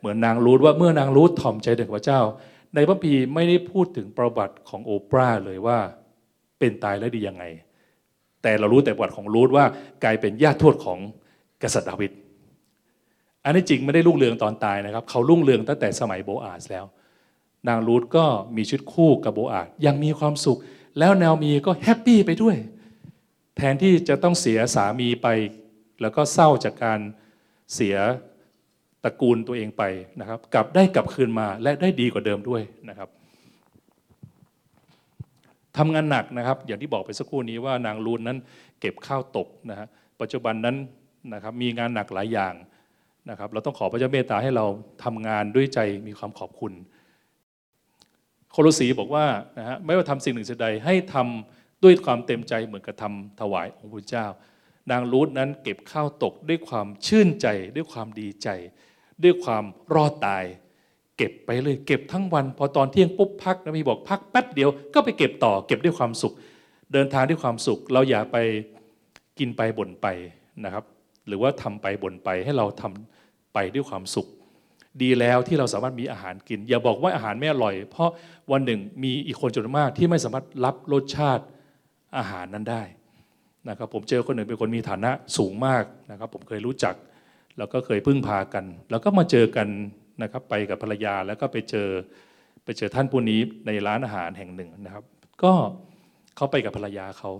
[0.00, 2.20] เหมือนนางรูธว่าเมื่อนางรูธถ่อมใจเดินกับพระเจ้า
[2.74, 5.78] ในพระพีไม่ได้พูดถึงประวัติของโอปราเลยว่า
[6.58, 7.44] เป็นตายแล้วดียังไง
[8.42, 9.64] แต่เรารู้แต่ประวัติของรูธว่า
[10.04, 10.98] กลายเป็นญาติทวดของ
[11.62, 12.12] กษัตริย์ดาวิด
[13.44, 16.84] อันนี้จริงไม่ได้รุ่งเรืองตอนตายนะครับ เขารุ่งเรืองตั้งแต่สมัยโบอาสแล้ว
[17.68, 18.26] นางรูธก็
[18.56, 20.58] มีชุดคู่กับโบอาสยังมีความสุข
[20.98, 22.56] แล้วแนวมีก็แฮปปี้ไปด้วย
[23.56, 25.28] แทนที่จะต้องเสียสามีไป
[26.00, 27.00] แล้วก็เศร้าจากการ
[27.74, 27.96] เสีย
[29.04, 29.82] ตระกูลตัวเองไป
[30.20, 33.08] นะครับกลับได้กลับคืนมาและได้ดีกว่าเดิมด้วยนะครับ
[35.76, 38.38] ทำงานหนักนะครับ อย่างที่บอกไปสักครู่นี้ว่านางรูนนั้น
[38.80, 39.88] เก็บข้าวตกนะฮะ
[40.20, 40.76] ปัจจุบันนั้น
[41.34, 42.54] นะครับมีงานหนักหลายอย่าง
[43.30, 44.66] นะครับ เราต้องขอพระเจ้าเมตตาให้เรา
[45.04, 46.72] ทำงานด้วยใจมีความขอบคุณ
[48.58, 49.26] โคโลสีบอกว่า
[49.58, 54.26] นะฮะไม่ว่าทำสิ่งหนึ่งสิ่งใดให้ทำด้วยความเต็มใจเหมือนกับทำถวายองค์พระเจ้า
[54.90, 58.48] นางรูทนั้นเก็บข้าวตกด้วยความชื่นใจ ด้วยความดีใจ
[59.24, 60.44] ด้วยความรอดตาย
[61.16, 66.34] เก็บไปเลยเก็บทั้งวัน พอตอนเที่ยงปุ๊บพักนะมีบอกพักแป๊บเดียวก็ไปเก็บต่อ เก็บด้วยความสุข
[66.92, 68.36] เดินทางด้วยความสุข เราอย่าไป
[69.38, 70.06] กินไปบ่นไป
[70.64, 70.84] นะครับ
[71.26, 74.26] หรือว่าทำไปบ่นไปให้เราทำไปด้วยความสุข
[75.02, 78.10] ดีแล้วที่เราสามารถมีอาหารกิน อย่าบอกว่าอาหารไม่อร่อย เพราะ
[78.52, 81.44] วันหนึ่งมีอีกคนจำนวนมากที่ไม่สามารถรับรสชาติ
[82.18, 82.82] อาหารนั้นได้
[83.68, 86.94] นะครับผมเจอคนหนึ่งเป็นคนมีฐานะสูงมากนะครับผมเคยรู้จัก
[87.58, 89.68] แล้วก็เคยพึ่งพากัน แล้วก็มาเจอกัน
[90.22, 91.88] นะครับไปกับภรรยาแล้วก็ไปเจอ
[92.64, 95.04] ไปเจอท่านผู้นี้ในร้านอาหารแห่งหนึ่งนะครับ
[95.42, 95.52] ก็
[96.36, 97.30] เขาไปกับภรรยาเขา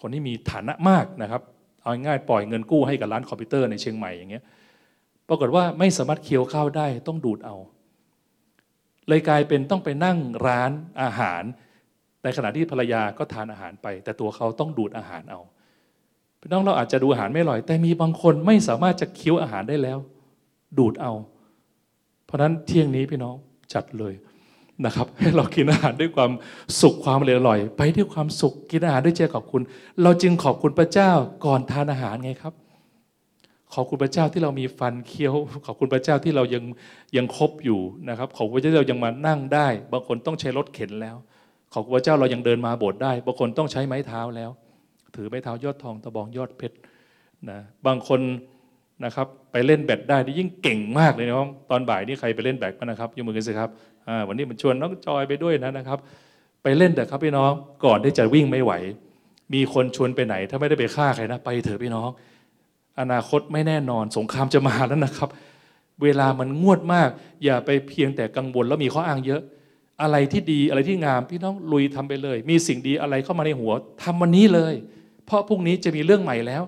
[0.00, 1.42] คนที่มีฐานะมากนะครับ
[1.82, 4.44] เอาง่ายปล่อยเงินกู้ให้กับร้านคอมพิวเตอร์ในเชียงใหม่อย่างเงี้ย
[5.28, 7.56] ปรากฏว่าไม่สามารถเคี้ยวข้าวได้ต้องดูดเอา
[9.08, 10.70] เลยกลายเป็นต้องไปนั่งร้าน
[11.02, 11.42] อาหาร
[12.22, 15.40] ในขณะที่ภรรยาก็ทานอาหารไป แต่ตัวเขาต้องดูดอาหารเอา
[16.40, 19.98] พี่น้องเราอาจจะดูอาหารไม่อร่อย แต่มีบางคนไม่สามารถจะเคี้ยวอาหารได้แล้ว
[20.78, 21.12] ดูดเอา
[22.24, 23.36] เพราะนั้นเที่ยงนี้พี่น้อง
[23.72, 24.14] จัดเลย
[24.84, 26.30] นะครับให้เรากินอาหารด้วยความ
[26.80, 29.62] สุขความอร่อย ไปด้วยความสุขกินอาหารด้วยใจขอบคุณ
[30.02, 31.10] เราจึงขอบคุณพระเจ้า
[31.44, 32.54] ก่อนทานอาหารไงครับ
[33.74, 35.34] ขอบคุณพระเจ้าที่เรามีฟันเคี้ยว
[35.66, 36.64] ขอบคุณพระเจ้าที่เรายัง
[37.16, 41.16] ยังครบอยู่นะครับ ขอบคุณพระเจ้าเรายังมานั่งได้ บางคนต้องใช้รถเข็นแล้ว
[41.74, 44.50] ขอบคุณพระเจ้าเรายังเดินมาโบสถ์ได้ บางคนต้องใช้ไม้เท้าแล้ว
[45.16, 46.76] ถือไม้เท้ายอดทองตะบองยอดเพชร
[47.50, 48.20] นะบางคน
[49.04, 53.70] นะครับไปเล่นแบดได้นี่ยิ่งเก่งมากเลยน้องตอนบ่ายนี่ใครไปเล่นแบดกันนะครับยกมือกันสิครับ
[54.28, 55.98] วันนี้มันชวนน้องจอยไปด้วยนะนะครับ
[56.62, 57.52] ไปเล่นแต่ครับพี่น้อง
[57.84, 58.72] ก่อนที่จะวิ่งไม่ไหว
[59.54, 62.08] มีคนชวนไปไหน ถ้าไม่ได้ไปฆ่าใครนะ ไปเถอะพี่น้อง
[63.00, 65.28] อนาคตไม่แน่นอน สงครามจะมาแล้วนะครับ
[66.02, 67.08] เวลามันงวดมาก
[67.44, 69.40] อย่าไปเพียงแต่กังวลแล้วมีข้ออ้างเยอะ
[70.02, 73.72] อะไรที่ดีอะไรที่งามพี่น้องลุยทำไปเลย มีสิ่งดีอะไรเข้ามาในหัว
[74.02, 74.74] ทำวันนี้เลย
[75.26, 76.62] เพราะพรุ่งนี้จะมีเรื่องใหม่แล้ว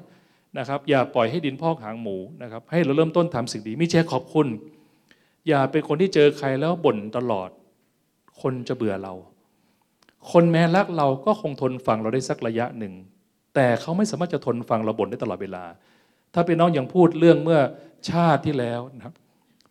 [0.59, 4.47] นะครับ อย่าปล่อยให้ดินพอกหางหมูนะครับ ให้เราเริ่มต้นทำสิ่งดีไม่ใช่ขอบคุณ
[5.49, 7.51] อย่าเป็นคนที่เจอใครแล้วบ่นตลอด
[8.41, 9.15] คนจะเบื่อเรา
[10.33, 12.95] คนแม้รักเราก็คงทนฟังเราได้สักระยะหนึ่ง
[13.55, 15.65] แต่เขาไม่สามารถจะทนฟังเราบ่นได้ตลอดเวลา
[16.35, 17.61] ถ้าเป็นน้องอยังพูดเรื่องเมื่อ
[18.11, 19.15] ชาติที่แล้วนะครับ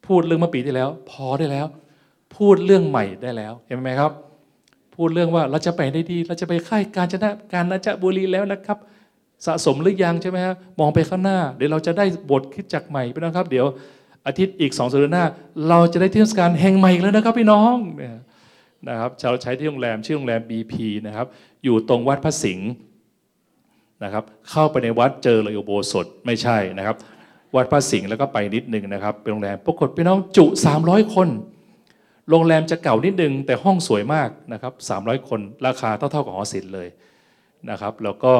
[0.07, 1.67] พูดเรื่องเมื่อปีที่แล้ว พอได้แล้ว
[2.35, 4.11] พูดเรื่องใหม่ได้แล้ว เห็นไหมครับ
[4.95, 8.77] พูดเรื่องว่าเราจะไปได้ดี เราจะไปค่ายการจนะการนาจบุรีแล้วนะครับ
[9.45, 13.65] สะสมหรือยังใช่ไหมครับมองไปข้างหน้า เดี๋ยวเราจะได้บทคิดจักใหม่พี่น้องครับ เดี๋ยว
[14.27, 15.25] อาทิตย์อีกสองสัปดาห์หน้า
[15.69, 17.75] เราจะได้เทศกาลแห่งใหม่แล้วนะครับพี่น้อง
[18.89, 20.73] นะครับเราใช้ที่โรงแรมชื่อโรงแรม BP
[21.07, 21.27] นะครับ
[21.63, 22.69] อยู่ตรงวัดพระสิงห์
[24.03, 26.95] นะครับ เข้าไปในวัดเจอเลยโบสถไม่ใช่นะครับ
[27.55, 30.45] วัดพระสิงห์แล้วก็ไปนิดนึงนะครับเป็นโรงแรมปรากฏพี่น้องจุ
[30.79, 31.29] 300 คน
[32.29, 36.87] โรงแรมจะเก่านิดนึง แต่ห้องสวยมากนะครับ300 คนราคาเท่าๆกับหอศิลป์เลย
[37.69, 38.33] นะครับ แล้วก็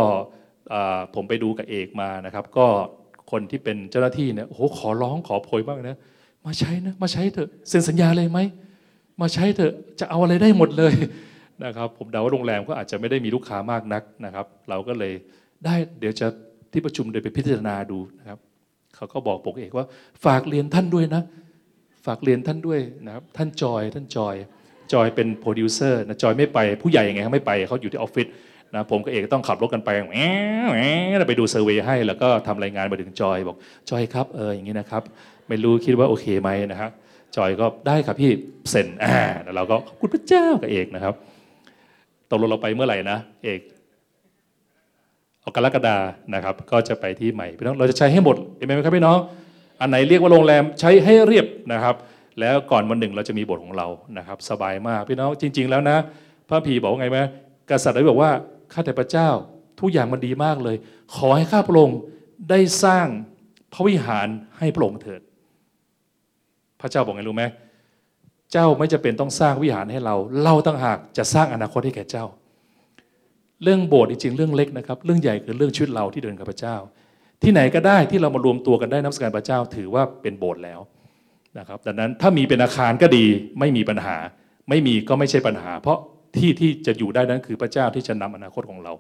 [1.16, 2.68] ผมไปดูกับเอกมานะครับ ก็
[3.32, 5.98] คนที่เป็นเจ้าหน้าที่เนี่ยโอ้โหขอร้องขอโพยมากนะ
[6.46, 8.40] มาใช้นะมาใช้เถอะเซ็นสัญญาเลยไหม
[9.22, 10.94] มาใช้เถอะจะเอาอะไรได้หมดเลย
[11.64, 15.14] นะครับผมเดาว่าโรงแรมก็อาจจะไม่ได้มีลูกค้ามากนักนะครับ เราก็เลย
[15.66, 16.28] ได้เดี๋ยวจะ
[16.72, 18.40] ที่ประชุมเดี๋ยวไปพิจารณาดูนะครับ
[18.96, 19.86] เขาก็บอกปกเอกว่า
[20.26, 21.24] ฝากเรียนท่านด้วยนะ
[22.06, 24.36] ฝากเรียนท่านด้วยนะครับท่านจอยท่านจอย
[24.94, 28.28] จอยเป็นโปรดิวเซอร์นะจอยไม่ไปผู้ใหญ่ยังไงเขาไม่ไปเขาอยู่ที่ออฟฟิศ
[28.76, 30.16] นะผมกับเอกต้องขับรถกันไปแหม
[31.28, 33.56] ไปดู survey ให้ แล้วก็ทำรายงานมาถึงจอยบอก
[33.90, 35.04] จอยครับเอออย่างนี้นะครับ
[35.48, 36.92] ไม่รู้คิดว่าโอเคไหมนะครับ
[37.38, 38.32] จอยก็ได้ครับพี่
[38.70, 41.14] เซ็นอ่าแล้วเราก็คุณพระเจ้ากับเอกนะครับ
[42.30, 43.60] ตกลงเราไปเมื่อไหร่นะเอก
[45.56, 45.98] กรกฎา
[46.34, 49.18] นะครับ ก็จะไปที่ใหม่พี่น้องเราจะใช้ให้หมดเห็นไหมครับพี่น้อง
[49.82, 51.96] อันไหนเรียกว่าโรงแรมใช้ให้เรียบนะครับ
[52.40, 53.88] แล้วก่อนวันหนึ่งเราจะมีบทของเรา
[54.18, 55.98] นะครับ สบายมากพี่น้องจริง ๆ แล้วนะ
[56.48, 57.20] พระพีบอกว่าไงไหม
[57.70, 58.32] กษัตริย์ได้บอกว่า
[58.74, 59.30] ข้าแต่พระเจ้า
[59.80, 60.78] ทุกอย่างมันดีมากเลย
[61.16, 62.00] ขอให้ข้าพระองค์
[62.50, 63.08] ได้สร้าง
[63.74, 64.28] พระวิหาร
[64.58, 65.22] ให้พระองค์เถิด
[66.82, 67.44] พระเจ้าบอกไงรู้ไหม
[68.52, 72.26] เจ้าไม่จะเป็นต้องสร้างวิหารให้เรา เราตั้งหากจะสร้างอนาคตให้แก่เจ้า
[73.64, 76.76] เรื่องโบสถ์จริงๆเรื่องเล็กนะครับ เรื่องใหญ่คือเรื่องชีวิตเราที่เดินกับพระเจ้า
[77.44, 80.80] ที่ไหนก็ได้ที่เรามารวมตัวกันได้นับสการพระเจ้าถือว่าเป็นโบสถ์แล้ว
[81.60, 83.26] นะครับดังนั้นถ้ามีเป็นอาคารก็ดี
[83.60, 84.16] ไม่มีปัญหา
[84.70, 85.98] ไม่มีก็ไม่ใช่ปัญหา เพราะ
[86.36, 88.94] ที่ที่จะอยู่ได้นั้นคือพระเจ้าที่จะนำอนาคตของเรา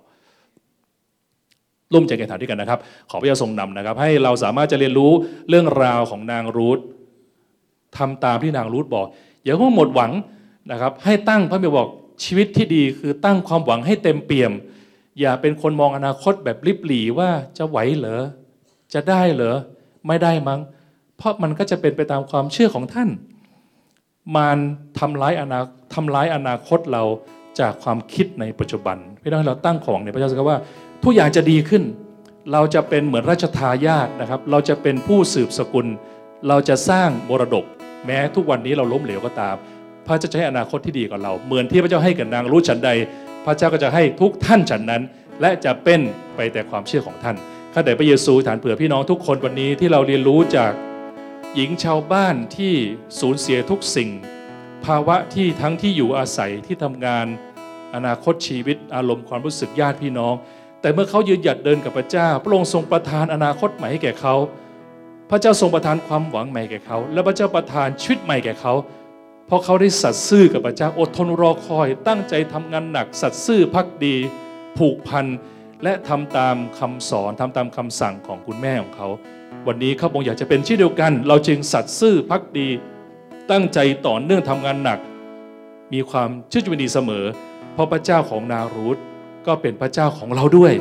[1.94, 2.80] ร่วมใจกันถามด้วยกันนะครับ
[3.10, 5.12] ขอพระเจ้าทรงนำนะครับ ให้เราสามารถจะเรียนรู้
[5.50, 6.80] เรื่องราวของนางรูธ
[7.98, 9.06] ทำตามที่นางรูธบอก
[9.44, 10.12] อย่าเพิ่งหมดหวัง
[10.72, 11.88] นะครับ ให้ตั้งพระบิดบอก
[12.24, 14.52] ชีวิตที่ดีคือตั้งความหวังให้เต็มเปี่ยม
[15.20, 18.24] อย่าเป็นคนมองอนาคตแบบริบหรี่ว่าจะไหวเหรอ
[18.94, 19.56] จะได้เหรอ
[20.08, 20.60] ไม่ได้มั้ง
[21.18, 23.10] เพราะมันก็จะเป็นไปตามความเชื่อของท่าน
[24.36, 24.58] มาร
[25.00, 25.60] ทำร้ายอนา
[25.94, 27.04] ทำร้ายอนาคตเรา
[27.60, 30.60] จากความคิดในปัจจุบันพี่น้องเราตั้งของในพระเจ้าสักว่า
[31.04, 31.84] ทุกอย่างจะดีขึ้น
[32.54, 35.88] เราจะเป็นเหมือนราชทายาทนะครับ เราจะเป็นผู้สืบสกุล
[36.48, 37.66] เราจะสร้างมรดก
[38.06, 39.56] แม้ทุกวันนี้เราล้มเหลวก็ตาม
[40.08, 42.90] พระเจ้าจะให้อนาคตที่ดีกับเรา เหมือนที่พระเจ้าให้กับนางรู้ฉันใด
[43.46, 45.02] พระเจ้าก็จะให้ทุกท่านฉันนั้น
[45.42, 46.02] และจะเป็น
[46.36, 47.36] ไปแต่ความเชื่อของท่าน
[47.74, 50.72] ข้าแต่พระเยซูฐานเผื่อพี่น้องทุกคนวันนี้ที่เราเรียนรู้จาก
[51.56, 52.74] หญิงชาวบ้านที่
[53.20, 54.10] สูญเสียทุกสิ่ง
[54.86, 57.26] ภาวะที่ทั้งที่อยู่อาศัยที่ทำงาน
[57.96, 60.34] อนาคตชีวิตอารมณ์ความรู้สึกญาติพี่น้อง
[60.82, 64.36] แต่เมื่อเขายืนหยัดเดินกับพระเจ้า พระองค์ทรงประทานอนาคตใหม่ให้แก่เขา
[65.30, 68.74] พระเจ้าทรงประทานความหวังใหม่แก่เขา และพระเจ้าประทานชีวิตใหม่แก่เขา
[69.48, 74.16] เพราะเขาได้สัตย์ซื่อกับพระเจ้าอดทนรอคอย ตั้งใจทำงานหนัก สัตย์ซื่อพักดี
[74.78, 75.26] ผูกพัน
[75.84, 79.08] และทำตามคำสอนทำตามคำสั่งของคุณแม่ของเขา
[79.68, 82.68] วันนี้ข้าพงอยากจะเป็นเช่นเดียวกัน เราจึงสัตย์ซื่อพักดี
[83.52, 85.00] ตั้งใจต่อเนื่องทำงานหนัก
[85.94, 87.26] มีความเชื่อจุนดีเสมอ
[87.74, 88.98] เพราะพระเจ้าของนารูธ
[89.48, 90.74] ก็เป็นพระเจ้าของเราด้วย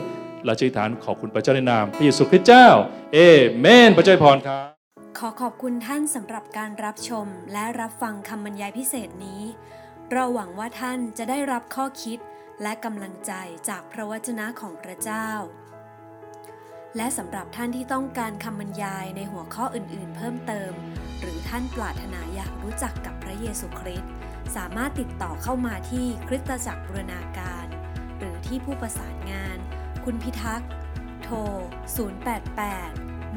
[0.44, 2.68] เราจึงฐานขอบคุณพระเจ้าในนามพระเยซูคริสต์เจ้า
[3.14, 3.18] เอ
[3.58, 4.75] เมน พระเจ้าพรครับ
[5.20, 9.42] ขอขอบคุณท่านสำหรับการรับชมและรับฟังคำบรรยายพิเศษนี้
[10.12, 12.18] เราหวังว่าท่านจะได้รับข้อคิด
[12.62, 13.32] และกำลังใจ
[13.68, 15.28] จากพระวจนะของพระเจ้า
[16.96, 20.72] และสำหรับท่านที่ต้องการคำบรรยายในหัวข้ออื่นๆ เพิ่มเติม
[21.20, 24.10] หรือท่านปรารถนาอยากรู้จักกับพระเยซูคริสต์
[24.56, 27.66] สามารถติดต่อเข้ามาที่คริสตจักรบูรณาการ
[28.18, 29.58] หรือที่ผู้ประสานงาน
[30.04, 30.70] คุณพิทักษ์
[31.22, 31.36] โทร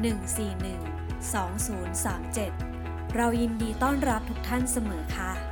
[0.02, 5.49] 141 2037 เรายินดีต้อนรับทุกท่านเสมอค่ะ